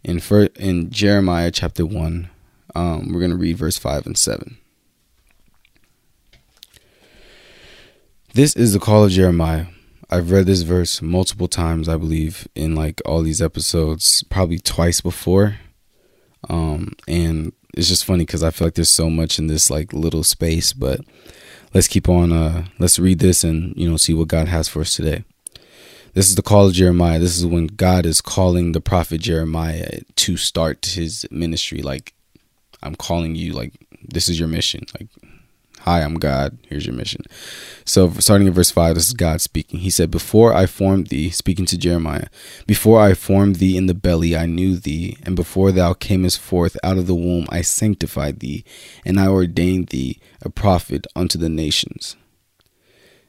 in 0.04 0.20
first, 0.20 0.56
in 0.56 0.90
Jeremiah 0.90 1.50
chapter 1.50 1.84
1. 1.84 2.30
Um, 2.74 3.12
we're 3.12 3.20
going 3.20 3.30
to 3.30 3.36
read 3.36 3.56
verse 3.56 3.76
5 3.76 4.06
and 4.06 4.16
7. 4.16 4.56
This 8.34 8.54
is 8.54 8.72
the 8.72 8.80
call 8.80 9.04
of 9.04 9.10
Jeremiah. 9.10 9.66
I've 10.08 10.30
read 10.30 10.46
this 10.46 10.62
verse 10.62 11.02
multiple 11.02 11.48
times, 11.48 11.88
I 11.88 11.96
believe, 11.96 12.46
in 12.54 12.74
like 12.74 13.00
all 13.04 13.22
these 13.22 13.42
episodes, 13.42 14.22
probably 14.24 14.58
twice 14.58 15.00
before. 15.00 15.56
Um, 16.48 16.92
and 17.06 17.52
it's 17.74 17.88
just 17.88 18.04
funny 18.04 18.24
because 18.24 18.42
I 18.42 18.50
feel 18.50 18.66
like 18.66 18.74
there's 18.74 18.90
so 18.90 19.08
much 19.08 19.38
in 19.38 19.46
this 19.46 19.70
like 19.70 19.92
little 19.92 20.24
space, 20.24 20.72
but 20.72 21.00
let's 21.74 21.88
keep 21.88 22.08
on. 22.08 22.32
Uh, 22.32 22.66
let's 22.78 22.98
read 22.98 23.18
this 23.18 23.44
and 23.44 23.74
you 23.76 23.88
know 23.88 23.96
see 23.96 24.14
what 24.14 24.28
God 24.28 24.48
has 24.48 24.68
for 24.68 24.80
us 24.80 24.94
today. 24.94 25.24
This 26.14 26.28
is 26.28 26.34
the 26.34 26.42
call 26.42 26.66
of 26.66 26.74
Jeremiah. 26.74 27.18
This 27.18 27.38
is 27.38 27.46
when 27.46 27.68
God 27.68 28.04
is 28.04 28.20
calling 28.20 28.72
the 28.72 28.82
prophet 28.82 29.22
Jeremiah 29.22 30.00
to 30.16 30.36
start 30.36 30.84
his 30.84 31.26
ministry. 31.30 31.80
Like, 31.80 32.12
I'm 32.82 32.94
calling 32.94 33.34
you. 33.34 33.54
Like, 33.54 33.72
this 34.02 34.28
is 34.28 34.38
your 34.38 34.48
mission. 34.48 34.84
Like, 34.98 35.08
Hi, 35.82 36.02
I'm 36.02 36.14
God. 36.14 36.58
Here's 36.68 36.86
your 36.86 36.94
mission. 36.94 37.22
So, 37.84 38.08
starting 38.12 38.46
in 38.46 38.52
verse 38.52 38.70
5, 38.70 38.94
this 38.94 39.08
is 39.08 39.14
God 39.14 39.40
speaking. 39.40 39.80
He 39.80 39.90
said, 39.90 40.12
Before 40.12 40.54
I 40.54 40.66
formed 40.66 41.08
thee, 41.08 41.28
speaking 41.28 41.66
to 41.66 41.76
Jeremiah, 41.76 42.26
before 42.68 43.00
I 43.00 43.14
formed 43.14 43.56
thee 43.56 43.76
in 43.76 43.86
the 43.86 43.94
belly, 43.94 44.36
I 44.36 44.46
knew 44.46 44.76
thee, 44.76 45.16
and 45.24 45.34
before 45.34 45.72
thou 45.72 45.92
camest 45.92 46.38
forth 46.38 46.76
out 46.84 46.98
of 46.98 47.08
the 47.08 47.16
womb, 47.16 47.46
I 47.48 47.62
sanctified 47.62 48.38
thee, 48.38 48.64
and 49.04 49.18
I 49.18 49.26
ordained 49.26 49.88
thee 49.88 50.20
a 50.40 50.50
prophet 50.50 51.08
unto 51.16 51.36
the 51.36 51.48
nations. 51.48 52.14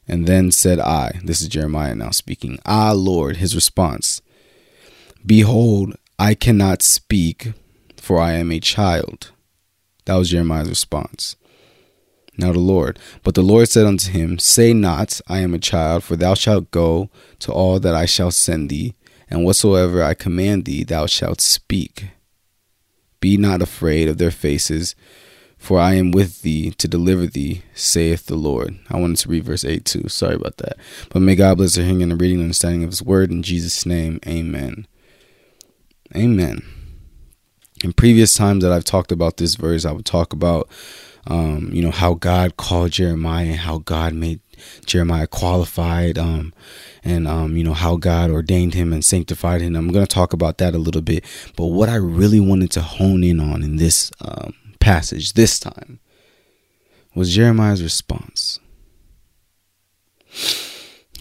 And 0.07 0.27
then 0.27 0.51
said 0.51 0.79
I, 0.79 1.21
this 1.23 1.41
is 1.41 1.47
Jeremiah 1.47 1.95
now 1.95 2.11
speaking, 2.11 2.59
Ah, 2.67 2.91
Lord, 2.91 3.37
his 3.37 3.55
response, 3.55 4.21
Behold, 5.25 5.95
I 6.19 6.35
cannot 6.35 6.83
speak, 6.83 7.53
for 7.97 8.19
I 8.19 8.33
am 8.33 8.51
a 8.51 8.59
child. 8.59 9.31
That 10.05 10.17
was 10.17 10.29
Jeremiah's 10.29 10.69
response. 10.69 11.35
Now 12.37 12.51
the 12.51 12.59
Lord. 12.59 12.99
But 13.23 13.35
the 13.35 13.41
Lord 13.41 13.69
said 13.69 13.85
unto 13.85 14.11
him, 14.11 14.39
Say 14.39 14.73
not, 14.73 15.21
I 15.27 15.39
am 15.39 15.53
a 15.53 15.59
child, 15.59 16.03
for 16.03 16.15
thou 16.15 16.33
shalt 16.33 16.71
go 16.71 17.09
to 17.39 17.51
all 17.51 17.79
that 17.79 17.95
I 17.95 18.05
shall 18.05 18.31
send 18.31 18.69
thee, 18.69 18.95
and 19.29 19.43
whatsoever 19.43 20.03
I 20.03 20.13
command 20.13 20.65
thee, 20.65 20.83
thou 20.83 21.05
shalt 21.05 21.41
speak. 21.41 22.09
Be 23.19 23.37
not 23.37 23.61
afraid 23.61 24.09
of 24.09 24.17
their 24.17 24.31
faces, 24.31 24.95
for 25.57 25.79
I 25.79 25.93
am 25.93 26.11
with 26.11 26.41
thee 26.41 26.71
to 26.71 26.87
deliver 26.89 27.25
thee, 27.25 27.61
saith 27.73 28.25
the 28.25 28.35
Lord. 28.35 28.77
I 28.89 28.99
wanted 28.99 29.17
to 29.19 29.29
read 29.29 29.45
verse 29.45 29.63
8 29.63 29.85
too. 29.85 30.09
Sorry 30.09 30.35
about 30.35 30.57
that. 30.57 30.77
But 31.09 31.21
may 31.21 31.35
God 31.35 31.57
bless 31.57 31.75
the 31.75 31.83
hearing 31.83 32.03
and 32.03 32.11
the 32.11 32.17
reading 32.17 32.37
and 32.37 32.45
understanding 32.45 32.83
of 32.83 32.89
his 32.89 33.01
word. 33.01 33.31
In 33.31 33.43
Jesus' 33.43 33.85
name, 33.85 34.19
amen. 34.27 34.87
Amen. 36.15 36.63
In 37.83 37.93
previous 37.93 38.33
times 38.33 38.63
that 38.63 38.73
I've 38.73 38.83
talked 38.83 39.11
about 39.11 39.37
this 39.37 39.55
verse, 39.55 39.85
I 39.85 39.91
would 39.91 40.05
talk 40.05 40.33
about 40.33 40.69
um, 41.27 41.69
you 41.71 41.81
know, 41.81 41.91
how 41.91 42.15
God 42.15 42.57
called 42.57 42.91
Jeremiah 42.91 43.45
and 43.45 43.59
how 43.59 43.79
God 43.79 44.13
made 44.13 44.41
Jeremiah 44.85 45.27
qualified, 45.27 46.17
um, 46.17 46.53
and, 47.03 47.27
um, 47.27 47.57
you 47.57 47.63
know, 47.63 47.73
how 47.73 47.97
God 47.97 48.29
ordained 48.29 48.73
him 48.73 48.93
and 48.93 49.03
sanctified 49.03 49.61
him. 49.61 49.75
I'm 49.75 49.91
going 49.91 50.05
to 50.05 50.13
talk 50.13 50.33
about 50.33 50.57
that 50.59 50.73
a 50.73 50.77
little 50.77 51.01
bit. 51.01 51.23
But 51.55 51.67
what 51.67 51.89
I 51.89 51.95
really 51.95 52.39
wanted 52.39 52.71
to 52.71 52.81
hone 52.81 53.23
in 53.23 53.39
on 53.39 53.63
in 53.63 53.77
this 53.77 54.11
um, 54.21 54.53
passage 54.79 55.33
this 55.33 55.59
time 55.59 55.99
was 57.15 57.33
Jeremiah's 57.33 57.83
response. 57.83 58.59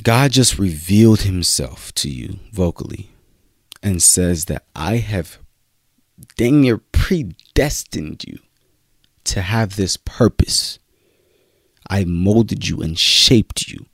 God 0.02 0.32
just 0.32 0.58
revealed 0.58 1.22
himself 1.22 1.92
to 1.94 2.10
you 2.10 2.40
vocally 2.52 3.10
and 3.82 4.02
says 4.02 4.46
that 4.46 4.64
I 4.74 4.96
have 4.96 5.38
dang 6.36 6.60
near 6.60 6.78
predestined 6.78 8.24
you 8.24 8.38
to 9.24 9.42
have 9.42 9.76
this 9.76 9.96
purpose. 9.96 10.78
I 11.88 12.04
molded 12.04 12.68
you 12.68 12.80
and 12.80 12.98
shaped 12.98 13.68
you. 13.68 13.86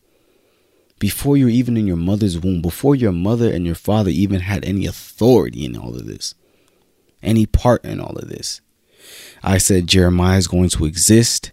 Before 0.99 1.37
you're 1.37 1.49
even 1.49 1.77
in 1.77 1.87
your 1.87 1.97
mother's 1.97 2.39
womb, 2.39 2.61
before 2.61 2.95
your 2.95 3.13
mother 3.13 3.53
and 3.53 3.65
your 3.65 3.75
father 3.75 4.11
even 4.11 4.41
had 4.41 4.65
any 4.65 4.85
authority 4.87 5.65
in 5.65 5.77
all 5.77 5.95
of 5.95 6.07
this, 6.07 6.35
any 7.23 7.47
part 7.47 7.85
in 7.85 8.01
all 8.01 8.17
of 8.17 8.29
this. 8.29 8.61
I 9.43 9.59
said 9.59 9.87
Jeremiah 9.87 10.39
is 10.39 10.49
going 10.49 10.71
to 10.71 10.85
exist. 10.85 11.53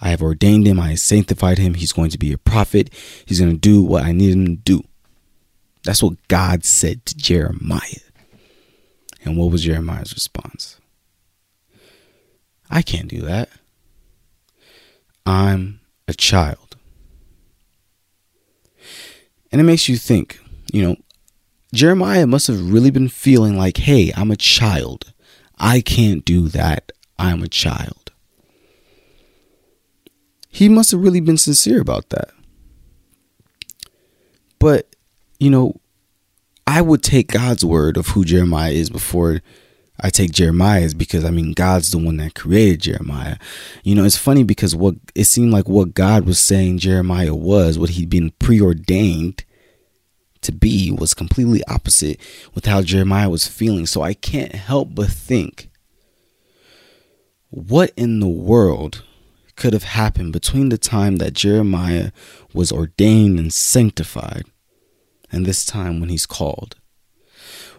I 0.00 0.10
have 0.10 0.22
ordained 0.22 0.66
him. 0.66 0.78
I 0.78 0.90
have 0.90 1.00
sanctified 1.00 1.58
him. 1.58 1.74
He's 1.74 1.92
going 1.92 2.10
to 2.10 2.18
be 2.18 2.32
a 2.32 2.38
prophet. 2.38 2.92
He's 3.24 3.40
going 3.40 3.52
to 3.52 3.58
do 3.58 3.82
what 3.82 4.04
I 4.04 4.12
need 4.12 4.32
him 4.32 4.46
to 4.46 4.56
do. 4.56 4.84
That's 5.84 6.02
what 6.02 6.28
God 6.28 6.64
said 6.64 7.06
to 7.06 7.16
Jeremiah. 7.16 7.80
And 9.24 9.36
what 9.36 9.50
was 9.50 9.64
Jeremiah's 9.64 10.12
response? 10.12 10.80
I 12.70 12.82
can't 12.82 13.08
do 13.08 13.22
that. 13.22 13.48
I'm 15.24 15.80
a 16.08 16.14
child. 16.14 16.76
And 19.50 19.60
it 19.60 19.64
makes 19.64 19.88
you 19.88 19.96
think, 19.96 20.38
you 20.72 20.82
know, 20.82 20.96
Jeremiah 21.72 22.26
must 22.26 22.46
have 22.46 22.72
really 22.72 22.90
been 22.90 23.08
feeling 23.08 23.56
like, 23.56 23.78
hey, 23.78 24.12
I'm 24.16 24.30
a 24.30 24.36
child. 24.36 25.12
I 25.58 25.80
can't 25.80 26.24
do 26.24 26.48
that. 26.48 26.92
I'm 27.18 27.42
a 27.42 27.48
child. 27.48 28.12
He 30.48 30.68
must 30.68 30.90
have 30.90 31.00
really 31.00 31.20
been 31.20 31.38
sincere 31.38 31.80
about 31.80 32.08
that. 32.10 32.30
But, 34.58 34.96
you 35.38 35.50
know, 35.50 35.80
I 36.66 36.80
would 36.80 37.02
take 37.02 37.28
God's 37.28 37.64
word 37.64 37.96
of 37.96 38.08
who 38.08 38.24
Jeremiah 38.24 38.72
is 38.72 38.90
before 38.90 39.42
I 40.00 40.10
take 40.10 40.32
Jeremiah 40.32 40.82
is 40.82 40.94
because 40.94 41.24
I 41.24 41.30
mean 41.30 41.52
God's 41.52 41.90
the 41.90 41.98
one 41.98 42.18
that 42.18 42.34
created 42.34 42.82
Jeremiah. 42.82 43.36
You 43.82 43.94
know, 43.94 44.04
it's 44.04 44.16
funny 44.16 44.44
because 44.44 44.74
what 44.74 44.96
it 45.14 45.24
seemed 45.24 45.52
like 45.52 45.68
what 45.68 45.94
God 45.94 46.26
was 46.26 46.38
saying 46.38 46.78
Jeremiah 46.78 47.34
was, 47.34 47.78
what 47.78 47.90
he'd 47.90 48.10
been 48.10 48.30
preordained 48.38 49.44
to 50.42 50.52
be 50.52 50.90
was 50.90 51.14
completely 51.14 51.62
opposite 51.64 52.20
with 52.54 52.66
how 52.66 52.82
Jeremiah 52.82 53.30
was 53.30 53.48
feeling. 53.48 53.86
So 53.86 54.02
I 54.02 54.14
can't 54.14 54.54
help 54.54 54.94
but 54.94 55.08
think 55.08 55.70
what 57.50 57.92
in 57.96 58.20
the 58.20 58.28
world 58.28 59.02
could 59.56 59.72
have 59.72 59.84
happened 59.84 60.32
between 60.32 60.68
the 60.68 60.78
time 60.78 61.16
that 61.16 61.32
Jeremiah 61.32 62.10
was 62.52 62.70
ordained 62.70 63.38
and 63.38 63.52
sanctified 63.52 64.44
and 65.32 65.46
this 65.46 65.64
time 65.64 65.98
when 65.98 66.10
he's 66.10 66.26
called. 66.26 66.76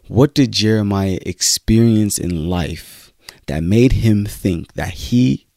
What 0.08 0.34
did 0.34 0.54
Jeremiah 0.54 1.20
experience 1.26 2.18
in 2.18 2.50
life 2.50 3.12
that 3.48 3.62
made 3.62 3.92
him 3.94 4.26
think 4.26 4.74
that 4.74 4.90
he 4.90 5.48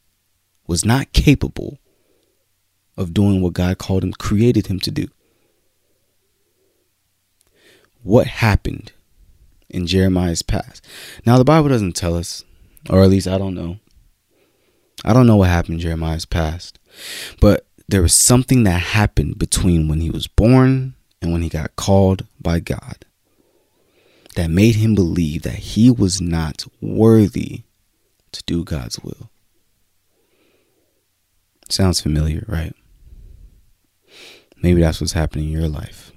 was 0.66 0.84
not 0.84 1.12
capable 1.12 1.78
of 2.96 3.14
doing 3.14 3.40
what 3.40 3.52
God 3.52 3.78
called 3.78 4.02
him, 4.02 4.12
created 4.12 4.66
him 4.66 4.80
to 4.80 4.90
do? 4.90 5.06
What 8.02 8.26
happened 8.26 8.92
in 9.68 9.86
Jeremiah's 9.86 10.42
past? 10.42 10.84
Now, 11.24 11.38
the 11.38 11.44
Bible 11.44 11.68
doesn't 11.68 11.94
tell 11.94 12.16
us, 12.16 12.44
or 12.88 13.02
at 13.02 13.10
least 13.10 13.28
I 13.28 13.38
don't 13.38 13.54
know. 13.54 13.78
I 15.04 15.12
don't 15.12 15.28
know 15.28 15.36
what 15.36 15.48
happened 15.48 15.74
in 15.74 15.80
Jeremiah's 15.80 16.26
past, 16.26 16.80
but 17.40 17.66
there 17.88 18.02
was 18.02 18.14
something 18.14 18.64
that 18.64 18.80
happened 18.80 19.38
between 19.38 19.86
when 19.86 20.00
he 20.00 20.10
was 20.10 20.26
born 20.26 20.94
and 21.22 21.32
when 21.32 21.42
he 21.42 21.48
got 21.48 21.76
called 21.76 22.26
by 22.40 22.58
God 22.58 23.04
that 24.40 24.50
made 24.50 24.76
him 24.76 24.94
believe 24.94 25.42
that 25.42 25.56
he 25.56 25.90
was 25.90 26.18
not 26.18 26.64
worthy 26.80 27.64
to 28.32 28.42
do 28.44 28.64
God's 28.64 28.98
will. 29.00 29.28
Sounds 31.68 32.00
familiar, 32.00 32.46
right? 32.48 32.74
Maybe 34.62 34.80
that's 34.80 34.98
what's 34.98 35.12
happening 35.12 35.44
in 35.44 35.52
your 35.52 35.68
life. 35.68 36.12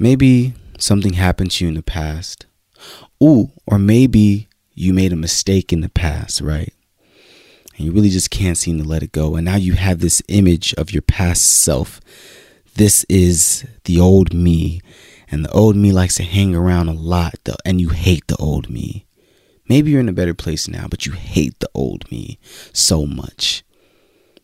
Maybe 0.00 0.54
something 0.80 1.12
happened 1.12 1.52
to 1.52 1.64
you 1.64 1.68
in 1.68 1.76
the 1.76 1.82
past. 1.82 2.46
Ooh, 3.22 3.52
or 3.68 3.78
maybe 3.78 4.48
you 4.74 4.92
made 4.92 5.12
a 5.12 5.16
mistake 5.16 5.72
in 5.72 5.82
the 5.82 5.88
past, 5.88 6.40
right? 6.40 6.74
And 7.76 7.86
you 7.86 7.92
really 7.92 8.10
just 8.10 8.32
can't 8.32 8.58
seem 8.58 8.78
to 8.78 8.84
let 8.84 9.04
it 9.04 9.12
go. 9.12 9.36
And 9.36 9.44
now 9.44 9.56
you 9.56 9.74
have 9.74 10.00
this 10.00 10.24
image 10.26 10.74
of 10.74 10.90
your 10.90 11.02
past 11.02 11.62
self. 11.62 12.00
This 12.74 13.04
is 13.08 13.64
the 13.84 14.00
old 14.00 14.34
me 14.34 14.80
and 15.30 15.44
the 15.44 15.50
old 15.52 15.76
me 15.76 15.92
likes 15.92 16.16
to 16.16 16.22
hang 16.22 16.54
around 16.54 16.88
a 16.88 16.92
lot 16.92 17.34
though, 17.44 17.56
and 17.64 17.80
you 17.80 17.90
hate 17.90 18.26
the 18.28 18.36
old 18.36 18.70
me. 18.70 19.06
Maybe 19.68 19.90
you're 19.90 20.00
in 20.00 20.08
a 20.08 20.12
better 20.12 20.34
place 20.34 20.68
now, 20.68 20.86
but 20.88 21.06
you 21.06 21.12
hate 21.12 21.58
the 21.58 21.70
old 21.74 22.10
me 22.10 22.38
so 22.72 23.04
much. 23.04 23.64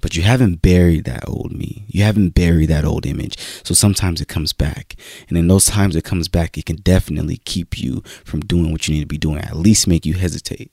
But 0.01 0.17
you 0.17 0.23
haven't 0.23 0.63
buried 0.63 1.05
that 1.05 1.29
old 1.29 1.53
me. 1.53 1.85
You 1.87 2.03
haven't 2.03 2.31
buried 2.31 2.71
that 2.71 2.85
old 2.85 3.07
image. 3.07 3.39
So 3.63 3.73
sometimes 3.73 4.21
it 4.21 4.27
comes 4.27 4.53
back. 4.53 4.97
And 5.29 5.39
in 5.39 5.47
those 5.47 5.67
times 5.67 5.95
it 5.95 6.03
comes 6.03 6.27
back, 6.27 6.59
it 6.59 6.67
can 6.67 6.77
definitely 6.77 7.37
keep 7.37 7.79
you 7.79 8.03
from 8.25 8.41
doing 8.41 8.73
what 8.73 8.89
you 8.89 8.95
need 8.95 9.03
to 9.03 9.07
be 9.07 9.17
doing, 9.17 9.39
at 9.39 9.57
least 9.57 9.87
make 9.87 10.05
you 10.05 10.15
hesitate. 10.15 10.73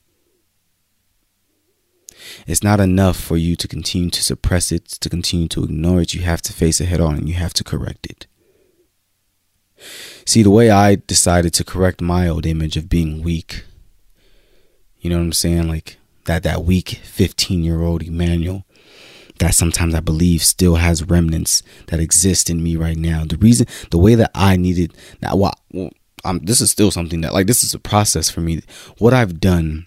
It's 2.48 2.63
not 2.63 2.80
enough 2.80 3.18
for 3.18 3.38
you 3.38 3.56
to 3.56 3.68
continue 3.68 4.10
to 4.10 4.24
suppress 4.24 4.72
it, 4.72 4.88
to 4.88 5.10
continue 5.10 5.48
to 5.50 5.63
ignore 5.63 6.01
it. 6.01 6.16
You 6.16 6.22
have 6.22 6.42
to 6.44 6.54
face 6.54 6.82
it 6.82 6.88
head 6.88 7.00
on 7.00 7.16
and 7.16 7.30
you 7.30 7.36
have 7.36 7.54
to 7.54 7.63
correct 7.63 8.08
it. 8.08 8.25
See, 10.25 10.43
the 10.43 10.50
way 10.50 10.69
I 10.69 10.95
decided 10.95 11.53
to 11.55 11.63
correct 11.63 12.01
my 12.01 12.27
old 12.27 12.45
image 12.45 12.77
of 12.77 12.89
being 12.89 13.24
weak, 13.24 13.63
you 15.00 15.09
know 15.09 15.17
what 15.17 15.24
I'm 15.24 15.33
saying? 15.33 15.67
Like 15.67 15.98
that 16.25 16.43
that 16.43 16.63
weak 16.63 16.89
15 17.03 17.63
year 17.63 17.81
old 17.81 18.03
Emmanuel 18.03 18.65
that 19.39 19.55
sometimes 19.55 19.95
I 19.95 20.01
believe 20.01 20.43
still 20.43 20.75
has 20.75 21.03
remnants 21.03 21.63
that 21.88 22.00
exist 22.00 22.50
in 22.50 22.62
me 22.62 22.75
right 22.75 22.98
now. 22.98 23.24
The 23.24 23.38
reason, 23.38 23.67
the 23.89 23.98
way 23.98 24.15
that 24.15 24.31
I 24.36 24.57
needed 24.57 24.93
well, 25.21 25.53
well 25.71 25.89
I'm, 26.25 26.39
this 26.39 26.62
is 26.62 26.69
still 26.69 26.91
something 26.91 27.21
that 27.21 27.33
like 27.33 27.48
this 27.48 27.63
is 27.63 27.74
a 27.74 27.79
process 27.79 28.29
for 28.29 28.41
me. 28.41 28.62
What 28.98 29.13
I've 29.13 29.39
done 29.39 29.86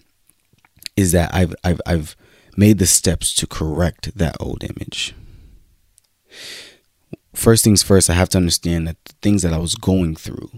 is 0.97 1.11
that 1.11 1.33
I've 1.33 1.55
I've 1.63 1.81
I've 1.85 2.15
made 2.57 2.79
the 2.79 2.87
steps 2.87 3.33
to 3.35 3.47
correct 3.47 4.17
that 4.17 4.35
old 4.39 4.63
image 4.63 5.15
first 7.33 7.63
things 7.63 7.83
first, 7.83 8.09
I 8.09 8.13
have 8.13 8.29
to 8.29 8.37
understand 8.37 8.87
that 8.87 8.97
the 9.05 9.13
things 9.21 9.41
that 9.41 9.53
I 9.53 9.57
was 9.57 9.75
going 9.75 10.15
through 10.15 10.49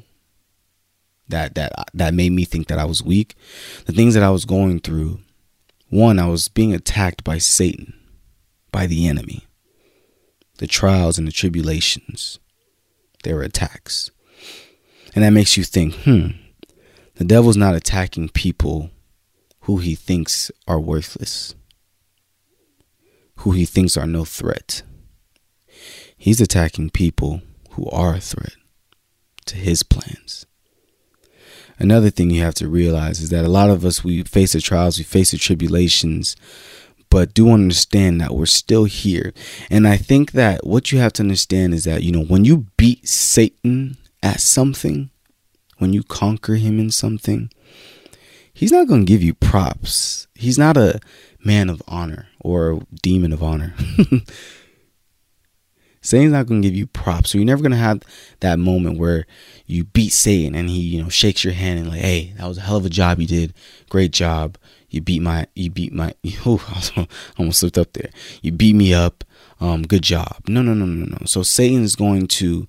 that 1.29 1.55
that 1.55 1.71
that 1.93 2.13
made 2.13 2.31
me 2.31 2.45
think 2.45 2.67
that 2.67 2.79
I 2.79 2.85
was 2.85 3.03
weak, 3.03 3.35
the 3.85 3.93
things 3.93 4.13
that 4.13 4.23
I 4.23 4.29
was 4.29 4.45
going 4.45 4.79
through, 4.79 5.19
one, 5.89 6.19
I 6.19 6.27
was 6.27 6.47
being 6.47 6.73
attacked 6.73 7.23
by 7.23 7.37
Satan, 7.37 7.93
by 8.71 8.87
the 8.87 9.07
enemy. 9.07 9.45
The 10.57 10.67
trials 10.67 11.17
and 11.17 11.27
the 11.27 11.33
tribulations, 11.33 12.39
they 13.23 13.33
were 13.33 13.41
attacks. 13.41 14.09
And 15.13 15.23
that 15.23 15.31
makes 15.31 15.57
you 15.57 15.65
think, 15.65 15.95
hmm, 15.95 16.27
the 17.15 17.25
devil's 17.25 17.57
not 17.57 17.75
attacking 17.75 18.29
people 18.29 18.89
who 19.61 19.77
he 19.77 19.95
thinks 19.95 20.51
are 20.65 20.79
worthless, 20.79 21.55
who 23.37 23.51
he 23.51 23.65
thinks 23.65 23.97
are 23.97 24.07
no 24.07 24.23
threat. 24.23 24.83
He's 26.25 26.41
attacking 26.41 26.89
people 26.89 27.43
who 27.73 27.87
are 27.91 28.15
a 28.15 28.19
threat 28.19 28.55
to 29.45 29.57
his 29.57 29.83
plans. 29.83 30.47
Another 31.77 32.09
thing 32.09 32.31
you 32.31 32.41
have 32.41 32.55
to 32.55 32.67
realize 32.67 33.21
is 33.21 33.29
that 33.29 33.45
a 33.45 33.47
lot 33.47 33.69
of 33.69 33.85
us, 33.85 34.03
we 34.03 34.23
face 34.23 34.53
the 34.53 34.59
trials, 34.59 34.97
we 34.97 35.03
face 35.03 35.29
the 35.29 35.37
tribulations, 35.37 36.35
but 37.11 37.35
do 37.35 37.51
understand 37.51 38.19
that 38.21 38.33
we're 38.33 38.47
still 38.47 38.85
here. 38.85 39.33
And 39.69 39.87
I 39.87 39.97
think 39.97 40.31
that 40.31 40.65
what 40.65 40.91
you 40.91 40.97
have 40.97 41.13
to 41.13 41.21
understand 41.21 41.75
is 41.75 41.83
that, 41.83 42.01
you 42.01 42.11
know, 42.11 42.23
when 42.23 42.43
you 42.43 42.65
beat 42.75 43.07
Satan 43.07 43.97
at 44.23 44.41
something, 44.41 45.11
when 45.77 45.93
you 45.93 46.01
conquer 46.01 46.55
him 46.55 46.79
in 46.79 46.89
something, 46.89 47.51
he's 48.51 48.71
not 48.71 48.87
going 48.87 49.05
to 49.05 49.13
give 49.13 49.21
you 49.21 49.35
props. 49.35 50.25
He's 50.33 50.57
not 50.57 50.75
a 50.75 50.99
man 51.43 51.69
of 51.69 51.83
honor 51.87 52.29
or 52.39 52.81
demon 53.03 53.31
of 53.31 53.43
honor. 53.43 53.75
Satan's 56.05 56.33
not 56.33 56.45
going 56.45 56.61
to 56.61 56.67
give 56.67 56.77
you 56.77 56.85
props. 56.85 57.31
So 57.31 57.39
you're 57.39 57.45
never 57.45 57.63
going 57.63 57.71
to 57.71 57.77
have 57.77 58.03
that 58.41 58.59
moment 58.59 58.99
where 58.99 59.25
you 59.65 59.85
beat 59.85 60.13
Satan 60.13 60.53
and 60.53 60.69
he, 60.69 60.79
you 60.79 61.01
know, 61.01 61.09
shakes 61.09 61.43
your 61.43 61.53
hand 61.53 61.79
and 61.79 61.89
like, 61.89 62.01
"Hey, 62.01 62.33
that 62.37 62.47
was 62.47 62.59
a 62.59 62.61
hell 62.61 62.77
of 62.77 62.85
a 62.85 62.89
job 62.89 63.19
you 63.19 63.25
did. 63.25 63.55
Great 63.89 64.11
job. 64.11 64.57
You 64.89 65.01
beat 65.01 65.23
my 65.23 65.47
you 65.55 65.71
beat 65.71 65.93
my 65.93 66.13
oh, 66.45 66.63
I 66.95 67.07
almost 67.39 67.59
slipped 67.59 67.79
up 67.79 67.93
there. 67.93 68.11
You 68.43 68.51
beat 68.51 68.75
me 68.75 68.93
up. 68.93 69.23
Um 69.59 69.81
good 69.81 70.03
job." 70.03 70.41
No, 70.47 70.61
no, 70.61 70.75
no, 70.75 70.85
no, 70.85 71.05
no. 71.05 71.25
So 71.25 71.41
Satan's 71.41 71.95
going 71.95 72.27
to 72.27 72.67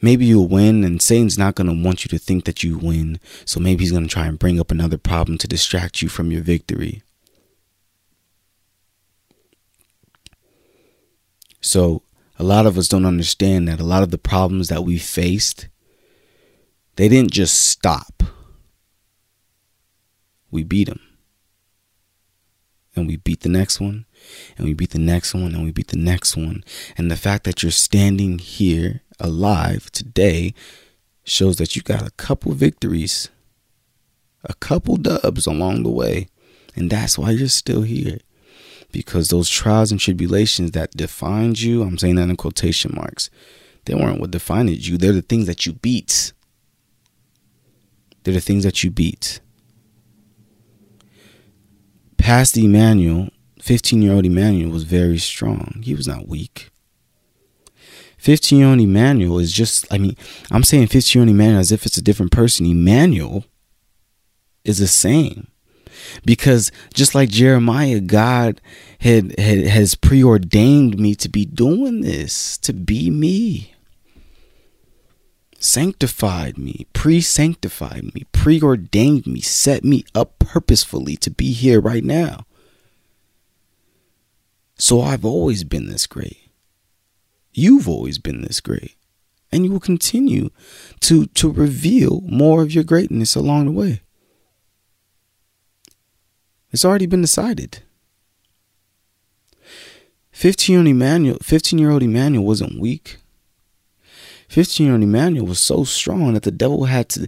maybe 0.00 0.24
you'll 0.24 0.46
win 0.46 0.84
and 0.84 1.02
Satan's 1.02 1.36
not 1.36 1.56
going 1.56 1.66
to 1.66 1.84
want 1.84 2.04
you 2.04 2.08
to 2.10 2.18
think 2.18 2.44
that 2.44 2.62
you 2.62 2.78
win. 2.78 3.18
So 3.44 3.58
maybe 3.58 3.82
he's 3.82 3.90
going 3.90 4.04
to 4.04 4.08
try 4.08 4.28
and 4.28 4.38
bring 4.38 4.60
up 4.60 4.70
another 4.70 4.98
problem 4.98 5.36
to 5.38 5.48
distract 5.48 6.00
you 6.00 6.08
from 6.08 6.30
your 6.30 6.42
victory. 6.42 7.02
So 11.60 12.02
a 12.38 12.44
lot 12.44 12.66
of 12.66 12.78
us 12.78 12.88
don't 12.88 13.06
understand 13.06 13.68
that 13.68 13.80
a 13.80 13.84
lot 13.84 14.02
of 14.02 14.10
the 14.10 14.18
problems 14.18 14.68
that 14.68 14.84
we 14.84 14.98
faced 14.98 15.68
they 16.98 17.08
didn't 17.08 17.30
just 17.30 17.54
stop. 17.54 18.24
We 20.50 20.64
beat 20.64 20.88
them. 20.88 21.00
And 22.96 23.06
we 23.06 23.18
beat 23.18 23.42
the 23.42 23.48
next 23.48 23.80
one, 23.80 24.04
and 24.56 24.66
we 24.66 24.74
beat 24.74 24.90
the 24.90 24.98
next 24.98 25.32
one, 25.32 25.54
and 25.54 25.62
we 25.62 25.70
beat 25.70 25.86
the 25.88 25.96
next 25.96 26.36
one. 26.36 26.64
And 26.96 27.08
the 27.08 27.16
fact 27.16 27.44
that 27.44 27.62
you're 27.62 27.70
standing 27.70 28.40
here 28.40 29.02
alive 29.20 29.92
today 29.92 30.54
shows 31.22 31.58
that 31.58 31.76
you 31.76 31.82
got 31.82 32.04
a 32.04 32.10
couple 32.10 32.50
victories, 32.50 33.30
a 34.42 34.54
couple 34.54 34.96
dubs 34.96 35.46
along 35.46 35.84
the 35.84 35.90
way. 35.90 36.26
And 36.74 36.90
that's 36.90 37.16
why 37.16 37.30
you're 37.30 37.46
still 37.46 37.82
here. 37.82 38.18
Because 38.90 39.28
those 39.28 39.50
trials 39.50 39.90
and 39.90 40.00
tribulations 40.00 40.70
that 40.72 40.96
defined 40.96 41.60
you, 41.60 41.82
I'm 41.82 41.98
saying 41.98 42.14
that 42.16 42.30
in 42.30 42.36
quotation 42.36 42.92
marks, 42.94 43.28
they 43.84 43.94
weren't 43.94 44.20
what 44.20 44.30
defined 44.30 44.70
you. 44.70 44.96
They're 44.96 45.12
the 45.12 45.22
things 45.22 45.46
that 45.46 45.66
you 45.66 45.74
beat. 45.74 46.32
They're 48.22 48.34
the 48.34 48.40
things 48.40 48.64
that 48.64 48.82
you 48.82 48.90
beat. 48.90 49.40
Past 52.16 52.56
Emmanuel, 52.56 53.28
15 53.60 54.02
year 54.02 54.12
old 54.12 54.26
Emmanuel 54.26 54.70
was 54.70 54.84
very 54.84 55.18
strong. 55.18 55.80
He 55.82 55.94
was 55.94 56.06
not 56.06 56.28
weak. 56.28 56.70
15 58.18 58.58
year 58.58 58.68
old 58.68 58.80
Emmanuel 58.80 59.38
is 59.38 59.52
just, 59.52 59.90
I 59.92 59.98
mean, 59.98 60.16
I'm 60.50 60.64
saying 60.64 60.88
15 60.88 61.18
year 61.18 61.22
old 61.22 61.30
Emmanuel 61.30 61.60
as 61.60 61.72
if 61.72 61.86
it's 61.86 61.96
a 61.96 62.02
different 62.02 62.32
person. 62.32 62.66
Emmanuel 62.66 63.44
is 64.64 64.78
the 64.78 64.88
same. 64.88 65.48
Because 66.24 66.70
just 66.94 67.14
like 67.14 67.28
Jeremiah, 67.28 68.00
God 68.00 68.60
had, 69.00 69.38
had 69.38 69.66
has 69.66 69.94
preordained 69.94 70.98
me 70.98 71.14
to 71.16 71.28
be 71.28 71.44
doing 71.44 72.00
this, 72.02 72.58
to 72.58 72.72
be 72.72 73.10
me. 73.10 73.74
Sanctified 75.60 76.56
me, 76.56 76.86
pre 76.92 77.20
sanctified 77.20 78.14
me, 78.14 78.24
preordained 78.30 79.26
me, 79.26 79.40
set 79.40 79.82
me 79.82 80.04
up 80.14 80.38
purposefully 80.38 81.16
to 81.16 81.30
be 81.30 81.52
here 81.52 81.80
right 81.80 82.04
now. 82.04 82.46
So 84.76 85.02
I've 85.02 85.24
always 85.24 85.64
been 85.64 85.88
this 85.88 86.06
great. 86.06 86.52
You've 87.52 87.88
always 87.88 88.18
been 88.18 88.42
this 88.42 88.60
great. 88.60 88.94
And 89.50 89.64
you 89.64 89.72
will 89.72 89.80
continue 89.80 90.50
to, 91.00 91.26
to 91.26 91.50
reveal 91.50 92.20
more 92.20 92.62
of 92.62 92.72
your 92.72 92.84
greatness 92.84 93.34
along 93.34 93.64
the 93.64 93.72
way. 93.72 94.02
It's 96.70 96.84
already 96.84 97.06
been 97.06 97.22
decided. 97.22 97.82
15 100.32 100.72
year 100.72 100.80
old 100.80 100.88
Emmanuel, 100.88 101.38
15 101.42 101.78
year 101.78 101.90
old 101.90 102.02
Emmanuel 102.02 102.44
wasn't 102.44 102.78
weak. 102.78 103.16
15 104.48 104.86
year 104.86 104.94
old 104.94 105.02
Emmanuel 105.02 105.46
was 105.46 105.58
so 105.58 105.84
strong 105.84 106.34
that 106.34 106.44
the 106.44 106.50
devil 106.50 106.84
had 106.84 107.08
to. 107.10 107.26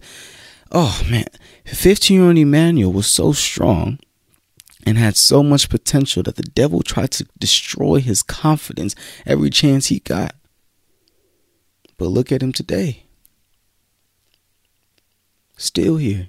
Oh 0.70 1.02
man, 1.10 1.26
15 1.64 2.16
year 2.16 2.26
old 2.26 2.38
Emmanuel 2.38 2.92
was 2.92 3.06
so 3.06 3.32
strong 3.32 3.98
and 4.86 4.96
had 4.96 5.16
so 5.16 5.42
much 5.42 5.68
potential 5.68 6.22
that 6.22 6.36
the 6.36 6.42
devil 6.42 6.82
tried 6.82 7.10
to 7.12 7.26
destroy 7.38 8.00
his 8.00 8.22
confidence 8.22 8.94
every 9.26 9.50
chance 9.50 9.86
he 9.86 10.00
got. 10.00 10.34
But 11.98 12.06
look 12.06 12.30
at 12.32 12.42
him 12.42 12.52
today. 12.52 13.04
Still 15.56 15.96
here. 15.96 16.28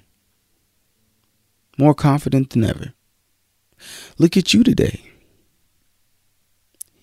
More 1.78 1.94
confident 1.94 2.50
than 2.50 2.64
ever. 2.64 2.92
Look 4.18 4.36
at 4.36 4.52
you 4.54 4.62
today. 4.62 5.00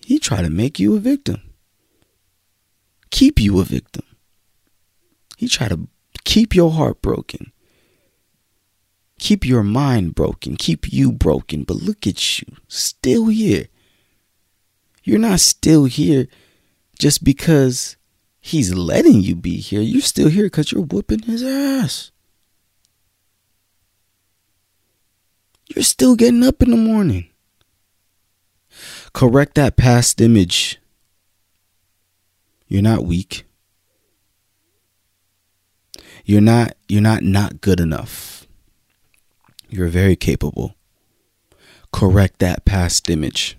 He 0.04 0.18
tried 0.18 0.42
to 0.42 0.50
make 0.50 0.78
you 0.78 0.96
a 0.96 1.00
victim. 1.00 1.42
Keep 3.10 3.40
you 3.40 3.60
a 3.60 3.64
victim. 3.64 4.04
He 5.36 5.48
tried 5.48 5.70
to 5.70 5.88
keep 6.24 6.54
your 6.54 6.70
heart 6.70 7.00
broken 7.02 7.52
keep 9.20 9.44
your 9.44 9.62
mind 9.62 10.14
broken, 10.16 10.56
keep 10.56 10.92
you 10.92 11.12
broken. 11.12 11.62
But 11.62 11.76
look 11.76 12.06
at 12.06 12.40
you, 12.40 12.56
still 12.66 13.26
here. 13.26 13.66
You're 15.04 15.20
not 15.20 15.40
still 15.40 15.84
here 15.84 16.26
just 16.98 17.22
because 17.22 17.96
he's 18.40 18.74
letting 18.74 19.20
you 19.20 19.36
be 19.36 19.58
here. 19.58 19.80
You're 19.80 20.00
still 20.00 20.28
here 20.28 20.46
because 20.46 20.72
you're 20.72 20.82
whooping 20.82 21.22
his 21.22 21.44
ass. 21.44 22.10
You're 25.74 25.84
still 25.84 26.16
getting 26.16 26.42
up 26.42 26.62
in 26.62 26.70
the 26.70 26.76
morning. 26.76 27.28
Correct 29.12 29.54
that 29.54 29.76
past 29.76 30.20
image. 30.20 30.78
You're 32.66 32.82
not 32.82 33.04
weak. 33.04 33.44
You're 36.24 36.40
not 36.40 36.76
you're 36.88 37.02
not 37.02 37.22
not 37.22 37.60
good 37.60 37.80
enough. 37.80 38.46
You're 39.68 39.88
very 39.88 40.16
capable. 40.16 40.74
Correct 41.92 42.40
that 42.40 42.64
past 42.64 43.08
image. 43.08 43.56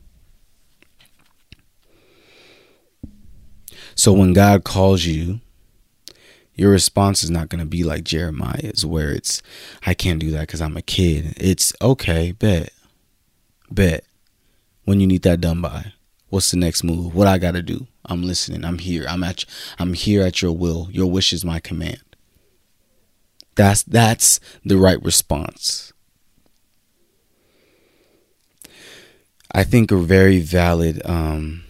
So 3.95 4.13
when 4.13 4.33
God 4.33 4.63
calls 4.63 5.05
you, 5.05 5.41
your 6.55 6.71
response 6.71 7.23
is 7.23 7.29
not 7.29 7.49
going 7.49 7.59
to 7.59 7.65
be 7.65 7.83
like 7.83 8.03
Jeremiah's, 8.03 8.85
where 8.85 9.11
it's, 9.11 9.41
I 9.85 9.93
can't 9.93 10.19
do 10.19 10.31
that 10.31 10.41
because 10.41 10.61
I'm 10.61 10.77
a 10.77 10.81
kid. 10.81 11.33
It's, 11.37 11.73
okay, 11.81 12.33
bet, 12.33 12.71
bet. 13.69 14.03
When 14.83 14.99
you 14.99 15.07
need 15.07 15.21
that 15.23 15.41
done 15.41 15.61
by, 15.61 15.93
what's 16.29 16.51
the 16.51 16.57
next 16.57 16.83
move? 16.83 17.15
What 17.15 17.27
I 17.27 17.37
got 17.37 17.51
to 17.51 17.61
do? 17.61 17.87
I'm 18.05 18.23
listening. 18.23 18.65
I'm 18.65 18.79
here. 18.79 19.05
I'm 19.07 19.23
at, 19.23 19.45
I'm 19.79 19.93
here 19.93 20.23
at 20.23 20.41
your 20.41 20.51
will. 20.51 20.89
Your 20.91 21.09
wish 21.09 21.31
is 21.33 21.45
my 21.45 21.59
command. 21.59 22.01
That's, 23.55 23.83
that's 23.83 24.39
the 24.65 24.77
right 24.77 25.01
response. 25.03 25.93
I 29.53 29.63
think 29.63 29.91
a 29.91 29.97
very 29.97 30.39
valid 30.39 31.01
um, 31.05 31.63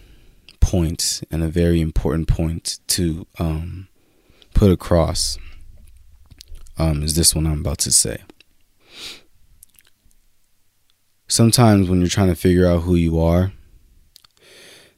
point 0.60 1.22
and 1.30 1.42
a 1.42 1.48
very 1.48 1.80
important 1.80 2.28
point 2.28 2.78
to 2.88 3.26
um, 3.38 3.88
put 4.54 4.70
across 4.70 5.38
um, 6.78 7.02
is 7.02 7.14
this 7.14 7.34
one 7.34 7.46
I'm 7.46 7.60
about 7.60 7.78
to 7.78 7.92
say. 7.92 8.22
Sometimes 11.28 11.88
when 11.88 12.00
you're 12.00 12.08
trying 12.08 12.28
to 12.28 12.34
figure 12.34 12.66
out 12.66 12.82
who 12.82 12.94
you 12.94 13.20
are, 13.20 13.52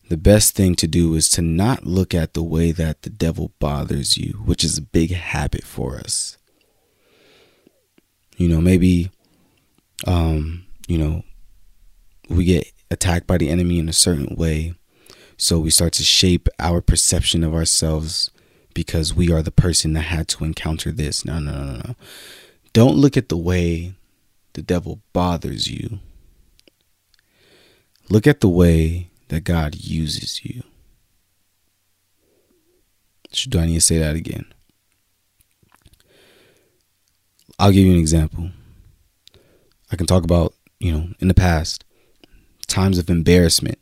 the 0.08 0.16
best 0.16 0.54
thing 0.54 0.74
to 0.76 0.86
do 0.86 1.14
is 1.14 1.28
to 1.30 1.42
not 1.42 1.86
look 1.86 2.14
at 2.14 2.34
the 2.34 2.42
way 2.42 2.72
that 2.72 3.02
the 3.02 3.10
devil 3.10 3.52
bothers 3.58 4.16
you, 4.16 4.42
which 4.44 4.64
is 4.64 4.76
a 4.76 4.82
big 4.82 5.12
habit 5.12 5.64
for 5.64 5.96
us. 5.96 6.36
You 8.36 8.48
know, 8.48 8.60
maybe, 8.60 9.10
um, 10.06 10.66
you 10.88 10.98
know, 10.98 11.22
we 12.28 12.44
get 12.44 12.72
attacked 12.90 13.26
by 13.26 13.38
the 13.38 13.48
enemy 13.48 13.78
in 13.78 13.88
a 13.88 13.92
certain 13.92 14.34
way. 14.36 14.74
So 15.36 15.58
we 15.58 15.70
start 15.70 15.92
to 15.94 16.04
shape 16.04 16.48
our 16.58 16.80
perception 16.80 17.44
of 17.44 17.54
ourselves 17.54 18.30
because 18.74 19.14
we 19.14 19.32
are 19.32 19.42
the 19.42 19.50
person 19.50 19.92
that 19.94 20.02
had 20.02 20.28
to 20.28 20.44
encounter 20.44 20.90
this. 20.90 21.24
No, 21.24 21.38
no, 21.38 21.52
no, 21.52 21.76
no. 21.76 21.94
Don't 22.72 22.96
look 22.96 23.16
at 23.16 23.28
the 23.28 23.36
way 23.36 23.94
the 24.54 24.62
devil 24.62 25.00
bothers 25.12 25.70
you. 25.70 26.00
Look 28.10 28.26
at 28.26 28.40
the 28.40 28.48
way 28.48 29.08
that 29.28 29.44
God 29.44 29.76
uses 29.76 30.44
you. 30.44 30.62
Should 33.32 33.56
I 33.56 33.66
need 33.66 33.74
to 33.74 33.80
say 33.80 33.98
that 33.98 34.16
again? 34.16 34.44
I'll 37.58 37.72
give 37.72 37.86
you 37.86 37.92
an 37.92 37.98
example. 37.98 38.50
I 39.90 39.96
can 39.96 40.06
talk 40.06 40.24
about, 40.24 40.54
you 40.80 40.92
know, 40.92 41.08
in 41.20 41.28
the 41.28 41.34
past, 41.34 41.84
times 42.66 42.98
of 42.98 43.08
embarrassment, 43.08 43.78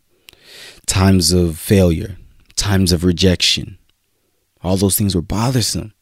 times 0.86 1.32
of 1.32 1.58
failure, 1.58 2.16
times 2.56 2.92
of 2.92 3.04
rejection. 3.04 3.78
All 4.62 4.76
those 4.76 4.96
things 4.96 5.14
were 5.14 5.22
bothersome. 5.22 5.92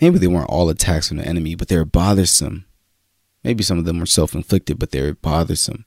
Maybe 0.00 0.18
they 0.18 0.26
weren't 0.26 0.50
all 0.50 0.68
attacks 0.68 1.08
from 1.08 1.18
the 1.18 1.26
enemy, 1.26 1.54
but 1.54 1.68
they 1.68 1.76
were 1.76 1.84
bothersome. 1.84 2.64
Maybe 3.44 3.62
some 3.62 3.78
of 3.78 3.84
them 3.84 4.00
were 4.00 4.06
self 4.06 4.34
inflicted, 4.34 4.78
but 4.78 4.90
they 4.90 5.02
were 5.02 5.14
bothersome. 5.14 5.84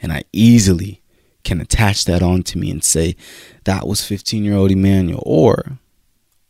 And 0.00 0.12
I 0.12 0.24
easily 0.32 1.02
can 1.44 1.60
attach 1.60 2.04
that 2.04 2.22
onto 2.22 2.58
me 2.58 2.70
and 2.70 2.82
say, 2.82 3.16
that 3.64 3.86
was 3.86 4.04
15 4.04 4.44
year 4.44 4.56
old 4.56 4.70
Emmanuel. 4.70 5.22
Or 5.24 5.78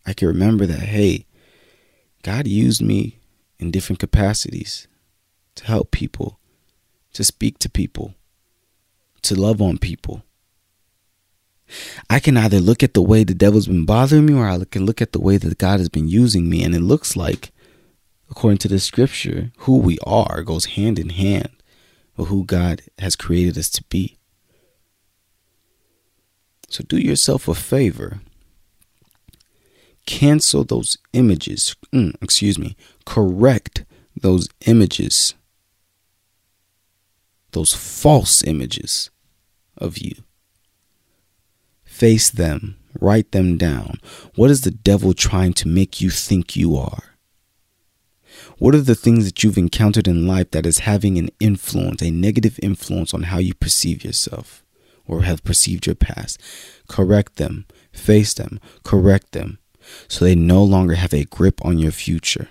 I 0.06 0.12
can 0.12 0.28
remember 0.28 0.66
that, 0.66 0.80
hey, 0.80 1.26
God 2.22 2.46
used 2.46 2.82
me 2.82 3.18
in 3.58 3.70
different 3.70 3.98
capacities 3.98 4.88
to 5.56 5.64
help 5.64 5.90
people, 5.90 6.38
to 7.12 7.24
speak 7.24 7.58
to 7.58 7.68
people, 7.68 8.14
to 9.22 9.34
love 9.34 9.60
on 9.60 9.78
people. 9.78 10.22
I 12.08 12.20
can 12.20 12.36
either 12.36 12.60
look 12.60 12.82
at 12.82 12.94
the 12.94 13.02
way 13.02 13.24
the 13.24 13.34
devil's 13.34 13.66
been 13.66 13.84
bothering 13.84 14.26
me 14.26 14.34
or 14.34 14.48
I 14.48 14.64
can 14.64 14.86
look 14.86 15.00
at 15.00 15.12
the 15.12 15.20
way 15.20 15.36
that 15.36 15.58
God 15.58 15.78
has 15.78 15.88
been 15.88 16.08
using 16.08 16.48
me. 16.48 16.62
And 16.62 16.74
it 16.74 16.80
looks 16.80 17.16
like, 17.16 17.52
according 18.30 18.58
to 18.58 18.68
the 18.68 18.78
scripture, 18.78 19.52
who 19.58 19.78
we 19.78 19.98
are 20.04 20.42
goes 20.42 20.66
hand 20.66 20.98
in 20.98 21.10
hand 21.10 21.50
with 22.16 22.28
who 22.28 22.44
God 22.44 22.82
has 22.98 23.16
created 23.16 23.56
us 23.58 23.70
to 23.70 23.84
be. 23.84 24.18
So 26.68 26.84
do 26.84 26.98
yourself 26.98 27.48
a 27.48 27.54
favor. 27.54 28.20
Cancel 30.06 30.64
those 30.64 30.98
images. 31.12 31.76
Mm, 31.92 32.14
excuse 32.22 32.58
me. 32.58 32.76
Correct 33.04 33.84
those 34.20 34.48
images. 34.66 35.34
Those 37.52 37.72
false 37.72 38.44
images 38.44 39.10
of 39.76 39.98
you. 39.98 40.14
Face 42.00 42.30
them. 42.30 42.76
Write 42.98 43.32
them 43.32 43.58
down. 43.58 44.00
What 44.34 44.50
is 44.50 44.62
the 44.62 44.70
devil 44.70 45.12
trying 45.12 45.52
to 45.52 45.68
make 45.68 46.00
you 46.00 46.08
think 46.08 46.56
you 46.56 46.74
are? 46.74 47.02
What 48.56 48.74
are 48.74 48.80
the 48.80 48.94
things 48.94 49.26
that 49.26 49.44
you've 49.44 49.58
encountered 49.58 50.08
in 50.08 50.26
life 50.26 50.50
that 50.52 50.64
is 50.64 50.78
having 50.78 51.18
an 51.18 51.28
influence, 51.40 52.00
a 52.00 52.10
negative 52.10 52.58
influence 52.62 53.12
on 53.12 53.24
how 53.24 53.36
you 53.36 53.52
perceive 53.52 54.02
yourself? 54.02 54.64
or 55.06 55.22
have 55.22 55.44
perceived 55.44 55.86
your 55.86 55.96
past. 55.96 56.40
Correct 56.88 57.36
them, 57.36 57.66
face 57.92 58.32
them, 58.32 58.60
correct 58.84 59.32
them, 59.32 59.58
so 60.06 60.24
they 60.24 60.36
no 60.36 60.62
longer 60.62 60.94
have 60.94 61.12
a 61.12 61.24
grip 61.24 61.64
on 61.64 61.78
your 61.78 61.90
future. 61.90 62.48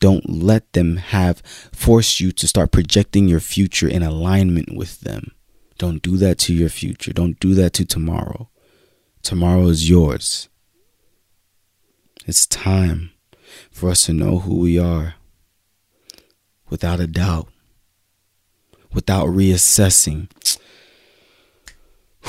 Don't 0.00 0.28
let 0.28 0.72
them 0.72 0.96
have 0.96 1.38
force 1.72 2.18
you 2.18 2.32
to 2.32 2.48
start 2.48 2.72
projecting 2.72 3.28
your 3.28 3.38
future 3.38 3.88
in 3.88 4.02
alignment 4.02 4.76
with 4.76 5.00
them. 5.02 5.30
Don't 5.78 6.02
do 6.02 6.16
that 6.16 6.38
to 6.38 6.52
your 6.52 6.68
future. 6.68 7.12
Don't 7.12 7.38
do 7.38 7.54
that 7.54 7.72
to 7.74 7.84
tomorrow. 7.84 8.50
Tomorrow 9.22 9.66
is 9.68 9.88
yours. 9.88 10.48
It's 12.26 12.46
time 12.46 13.10
for 13.70 13.90
us 13.90 14.06
to 14.06 14.12
know 14.12 14.38
who 14.38 14.58
we 14.58 14.78
are 14.78 15.14
without 16.68 17.00
a 17.00 17.06
doubt, 17.06 17.48
without 18.92 19.28
reassessing 19.28 20.28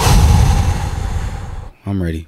I'm 1.85 2.01
ready. 2.01 2.27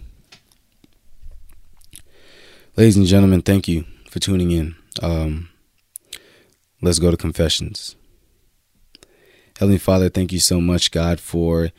Ladies 2.75 2.97
and 2.97 3.05
gentlemen, 3.05 3.41
thank 3.41 3.67
you 3.67 3.85
for 4.09 4.19
tuning 4.19 4.51
in. 4.51 4.75
Um, 5.01 5.49
let's 6.81 6.99
go 6.99 7.11
to 7.11 7.17
confessions. 7.17 7.95
Heavenly 9.59 9.77
Father, 9.77 10.09
thank 10.09 10.31
you 10.31 10.39
so 10.39 10.59
much, 10.59 10.91
God, 10.91 11.19
for 11.19 11.69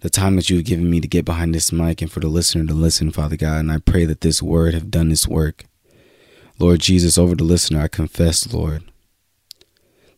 the 0.00 0.10
time 0.10 0.36
that 0.36 0.50
you've 0.50 0.64
given 0.64 0.90
me 0.90 1.00
to 1.00 1.08
get 1.08 1.24
behind 1.24 1.54
this 1.54 1.72
mic 1.72 2.02
and 2.02 2.10
for 2.10 2.20
the 2.20 2.28
listener 2.28 2.66
to 2.66 2.74
listen, 2.74 3.10
Father 3.10 3.36
God. 3.36 3.60
And 3.60 3.72
I 3.72 3.78
pray 3.78 4.04
that 4.04 4.20
this 4.20 4.42
word 4.42 4.74
have 4.74 4.90
done 4.90 5.08
this 5.08 5.26
work. 5.26 5.64
Lord 6.58 6.80
Jesus, 6.80 7.18
over 7.18 7.34
the 7.34 7.44
listener, 7.44 7.82
I 7.82 7.88
confess, 7.88 8.52
Lord, 8.52 8.84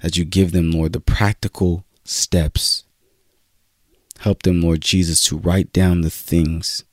that 0.02 0.16
you 0.16 0.24
give 0.24 0.52
them, 0.52 0.70
Lord, 0.70 0.92
the 0.92 1.00
practical 1.00 1.84
steps. 2.04 2.84
Help 4.20 4.42
them, 4.42 4.60
Lord 4.60 4.80
Jesus, 4.80 5.22
to 5.24 5.36
write 5.36 5.72
down 5.72 6.00
the 6.00 6.10
things 6.10 6.84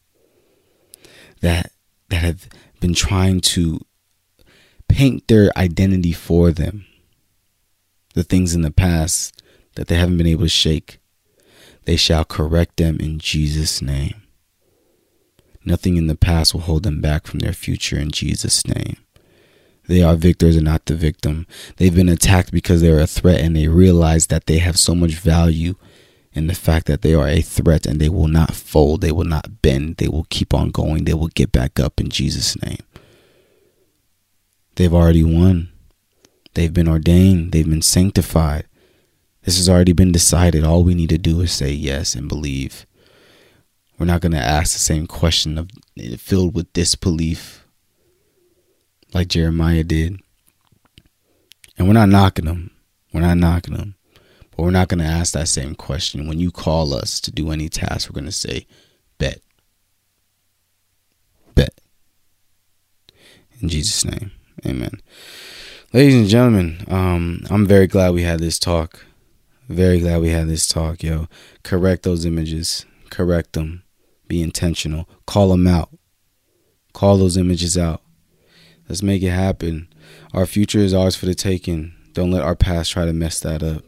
that 1.42 1.72
that 2.10 2.22
have 2.22 2.48
been 2.80 2.94
trying 2.94 3.42
to 3.42 3.80
paint 4.88 5.28
their 5.28 5.52
identity 5.58 6.12
for 6.12 6.52
them. 6.52 6.86
The 8.14 8.24
things 8.24 8.54
in 8.56 8.62
the 8.62 8.72
past 8.72 9.42
that 9.76 9.88
they 9.88 9.96
haven't 9.96 10.18
been 10.18 10.28
able 10.28 10.44
to 10.44 10.50
shake, 10.50 11.00
they 11.86 11.96
shall 11.96 12.26
correct 12.26 12.78
them 12.78 12.98
in 13.00 13.20
Jesus' 13.20 13.82
name. 13.82 14.22
Nothing 15.64 15.98
in 15.98 16.08
the 16.08 16.16
past 16.16 16.54
will 16.54 16.62
hold 16.62 16.84
them 16.84 17.02
back 17.02 17.26
from 17.26 17.40
their 17.40 17.54
future 17.54 17.98
in 17.98 18.12
Jesus' 18.12 18.68
name. 18.68 18.98
They 19.88 20.02
are 20.02 20.16
victors 20.16 20.56
and 20.56 20.66
not 20.66 20.86
the 20.86 20.96
victim. 20.96 21.46
They've 21.78 21.96
been 21.96 22.10
attacked 22.10 22.52
because 22.52 22.82
they're 22.82 23.00
a 23.00 23.08
threat 23.08 23.40
and 23.40 23.56
they 23.56 23.68
realize 23.68 24.28
that 24.28 24.48
they 24.48 24.58
have 24.60 24.78
so 24.78 24.96
much 24.96 25.14
value 25.14 25.76
and 26.34 26.50
the 26.50 26.56
fact 26.56 26.88
that 26.88 27.02
they 27.02 27.14
are 27.14 27.28
a 27.28 27.42
threat 27.42 27.86
and 27.86 28.00
they 28.00 28.10
will 28.10 28.28
not 28.28 28.54
fold, 28.54 29.02
they 29.02 29.12
will 29.12 29.26
not 29.26 29.62
bend, 29.62 29.98
they 29.98 30.08
will 30.08 30.26
keep 30.30 30.54
on 30.54 30.70
going, 30.70 31.06
they 31.06 31.14
will 31.14 31.30
get 31.30 31.52
back 31.52 31.80
up 31.80 32.00
in 32.00 32.10
Jesus' 32.10 32.62
name. 32.62 32.80
They've 34.76 34.94
already 34.94 35.24
won. 35.24 35.70
They've 36.54 36.74
been 36.74 36.90
ordained, 36.90 37.52
they've 37.52 37.70
been 37.70 37.82
sanctified. 37.82 38.66
This 39.46 39.58
has 39.58 39.70
already 39.70 39.94
been 39.94 40.12
decided. 40.12 40.64
All 40.64 40.84
we 40.84 40.96
need 40.96 41.10
to 41.10 41.20
do 41.20 41.40
is 41.42 41.52
say 41.52 41.72
yes 41.72 42.16
and 42.16 42.28
believe. 42.28 42.88
We're 43.98 44.08
not 44.08 44.22
going 44.22 44.32
to 44.32 44.40
ask 44.40 44.74
the 44.74 44.80
same 44.80 45.06
question 45.06 45.60
of 45.60 45.70
filled 46.18 46.56
with 46.56 46.74
disbelief 46.74 47.66
like 49.14 49.28
Jeremiah 49.28 49.84
did. 49.84 50.20
And 51.78 51.88
we're 51.88 51.94
not 51.94 52.10
knocking 52.10 52.46
them. 52.46 52.72
We're 53.14 53.22
not 53.22 53.38
knocking 53.38 53.76
them. 53.76 53.96
But 54.52 54.64
we're 54.64 54.72
not 54.72 54.88
going 54.88 55.00
to 55.00 55.06
ask 55.06 55.34
that 55.34 55.48
same 55.48 55.76
question. 55.76 56.28
When 56.28 56.40
you 56.40 56.50
call 56.52 56.94
us 56.94 57.22
to 57.22 57.32
do 57.32 57.52
any 57.52 57.70
task, 57.70 58.10
we're 58.10 58.20
going 58.20 58.26
to 58.26 58.32
say, 58.32 58.66
bet. 59.20 59.42
Bet. 61.54 61.80
In 63.62 63.70
Jesus' 63.70 64.04
name. 64.04 64.32
Amen. 64.66 65.02
Ladies 65.94 66.16
and 66.16 66.28
gentlemen, 66.28 66.84
um, 66.88 67.44
I'm 67.52 67.68
very 67.68 67.86
glad 67.88 68.14
we 68.14 68.24
had 68.24 68.40
this 68.40 68.58
talk. 68.58 69.06
Very 69.68 70.00
glad 70.00 70.22
we 70.22 70.30
had 70.30 70.48
this 70.48 70.68
talk, 70.68 71.02
yo. 71.02 71.28
Correct 71.64 72.04
those 72.04 72.26
images. 72.26 72.86
Correct 73.10 73.54
them. 73.54 73.84
Be 74.28 74.42
intentional. 74.42 75.08
Call 75.26 75.50
them 75.50 75.68
out. 75.68 75.90
Call 76.94 77.18
those 77.18 77.38
images 77.38 77.78
out. 77.78 78.02
Let's 78.88 79.02
make 79.04 79.24
it 79.24 79.32
happen. 79.32 79.88
Our 80.34 80.46
future 80.46 80.80
is 80.80 80.94
ours 80.94 81.16
for 81.16 81.26
the 81.26 81.36
taking. 81.36 81.94
Don't 82.14 82.32
let 82.32 82.44
our 82.44 82.56
past 82.56 82.92
try 82.92 83.06
to 83.06 83.14
mess 83.14 83.40
that 83.40 83.64
up. 83.64 83.84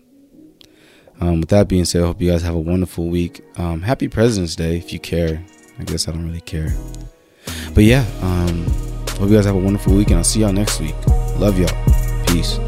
Um, 1.19 1.39
with 1.39 1.49
that 1.49 1.67
being 1.67 1.85
said, 1.85 2.03
I 2.03 2.07
hope 2.07 2.21
you 2.21 2.31
guys 2.31 2.41
have 2.43 2.55
a 2.55 2.59
wonderful 2.59 3.07
week. 3.07 3.43
Um, 3.57 3.81
happy 3.81 4.07
President's 4.07 4.55
Day 4.55 4.77
if 4.77 4.93
you 4.93 4.99
care. 4.99 5.43
I 5.79 5.83
guess 5.83 6.07
I 6.07 6.11
don't 6.11 6.25
really 6.25 6.41
care. 6.41 6.75
But 7.73 7.83
yeah, 7.83 8.05
um, 8.21 8.65
hope 9.17 9.29
you 9.29 9.35
guys 9.35 9.45
have 9.45 9.55
a 9.55 9.59
wonderful 9.59 9.93
week, 9.95 10.07
and 10.07 10.17
I'll 10.17 10.23
see 10.23 10.41
y'all 10.41 10.53
next 10.53 10.79
week. 10.79 10.95
Love 11.37 11.59
y'all. 11.59 12.25
Peace. 12.27 12.59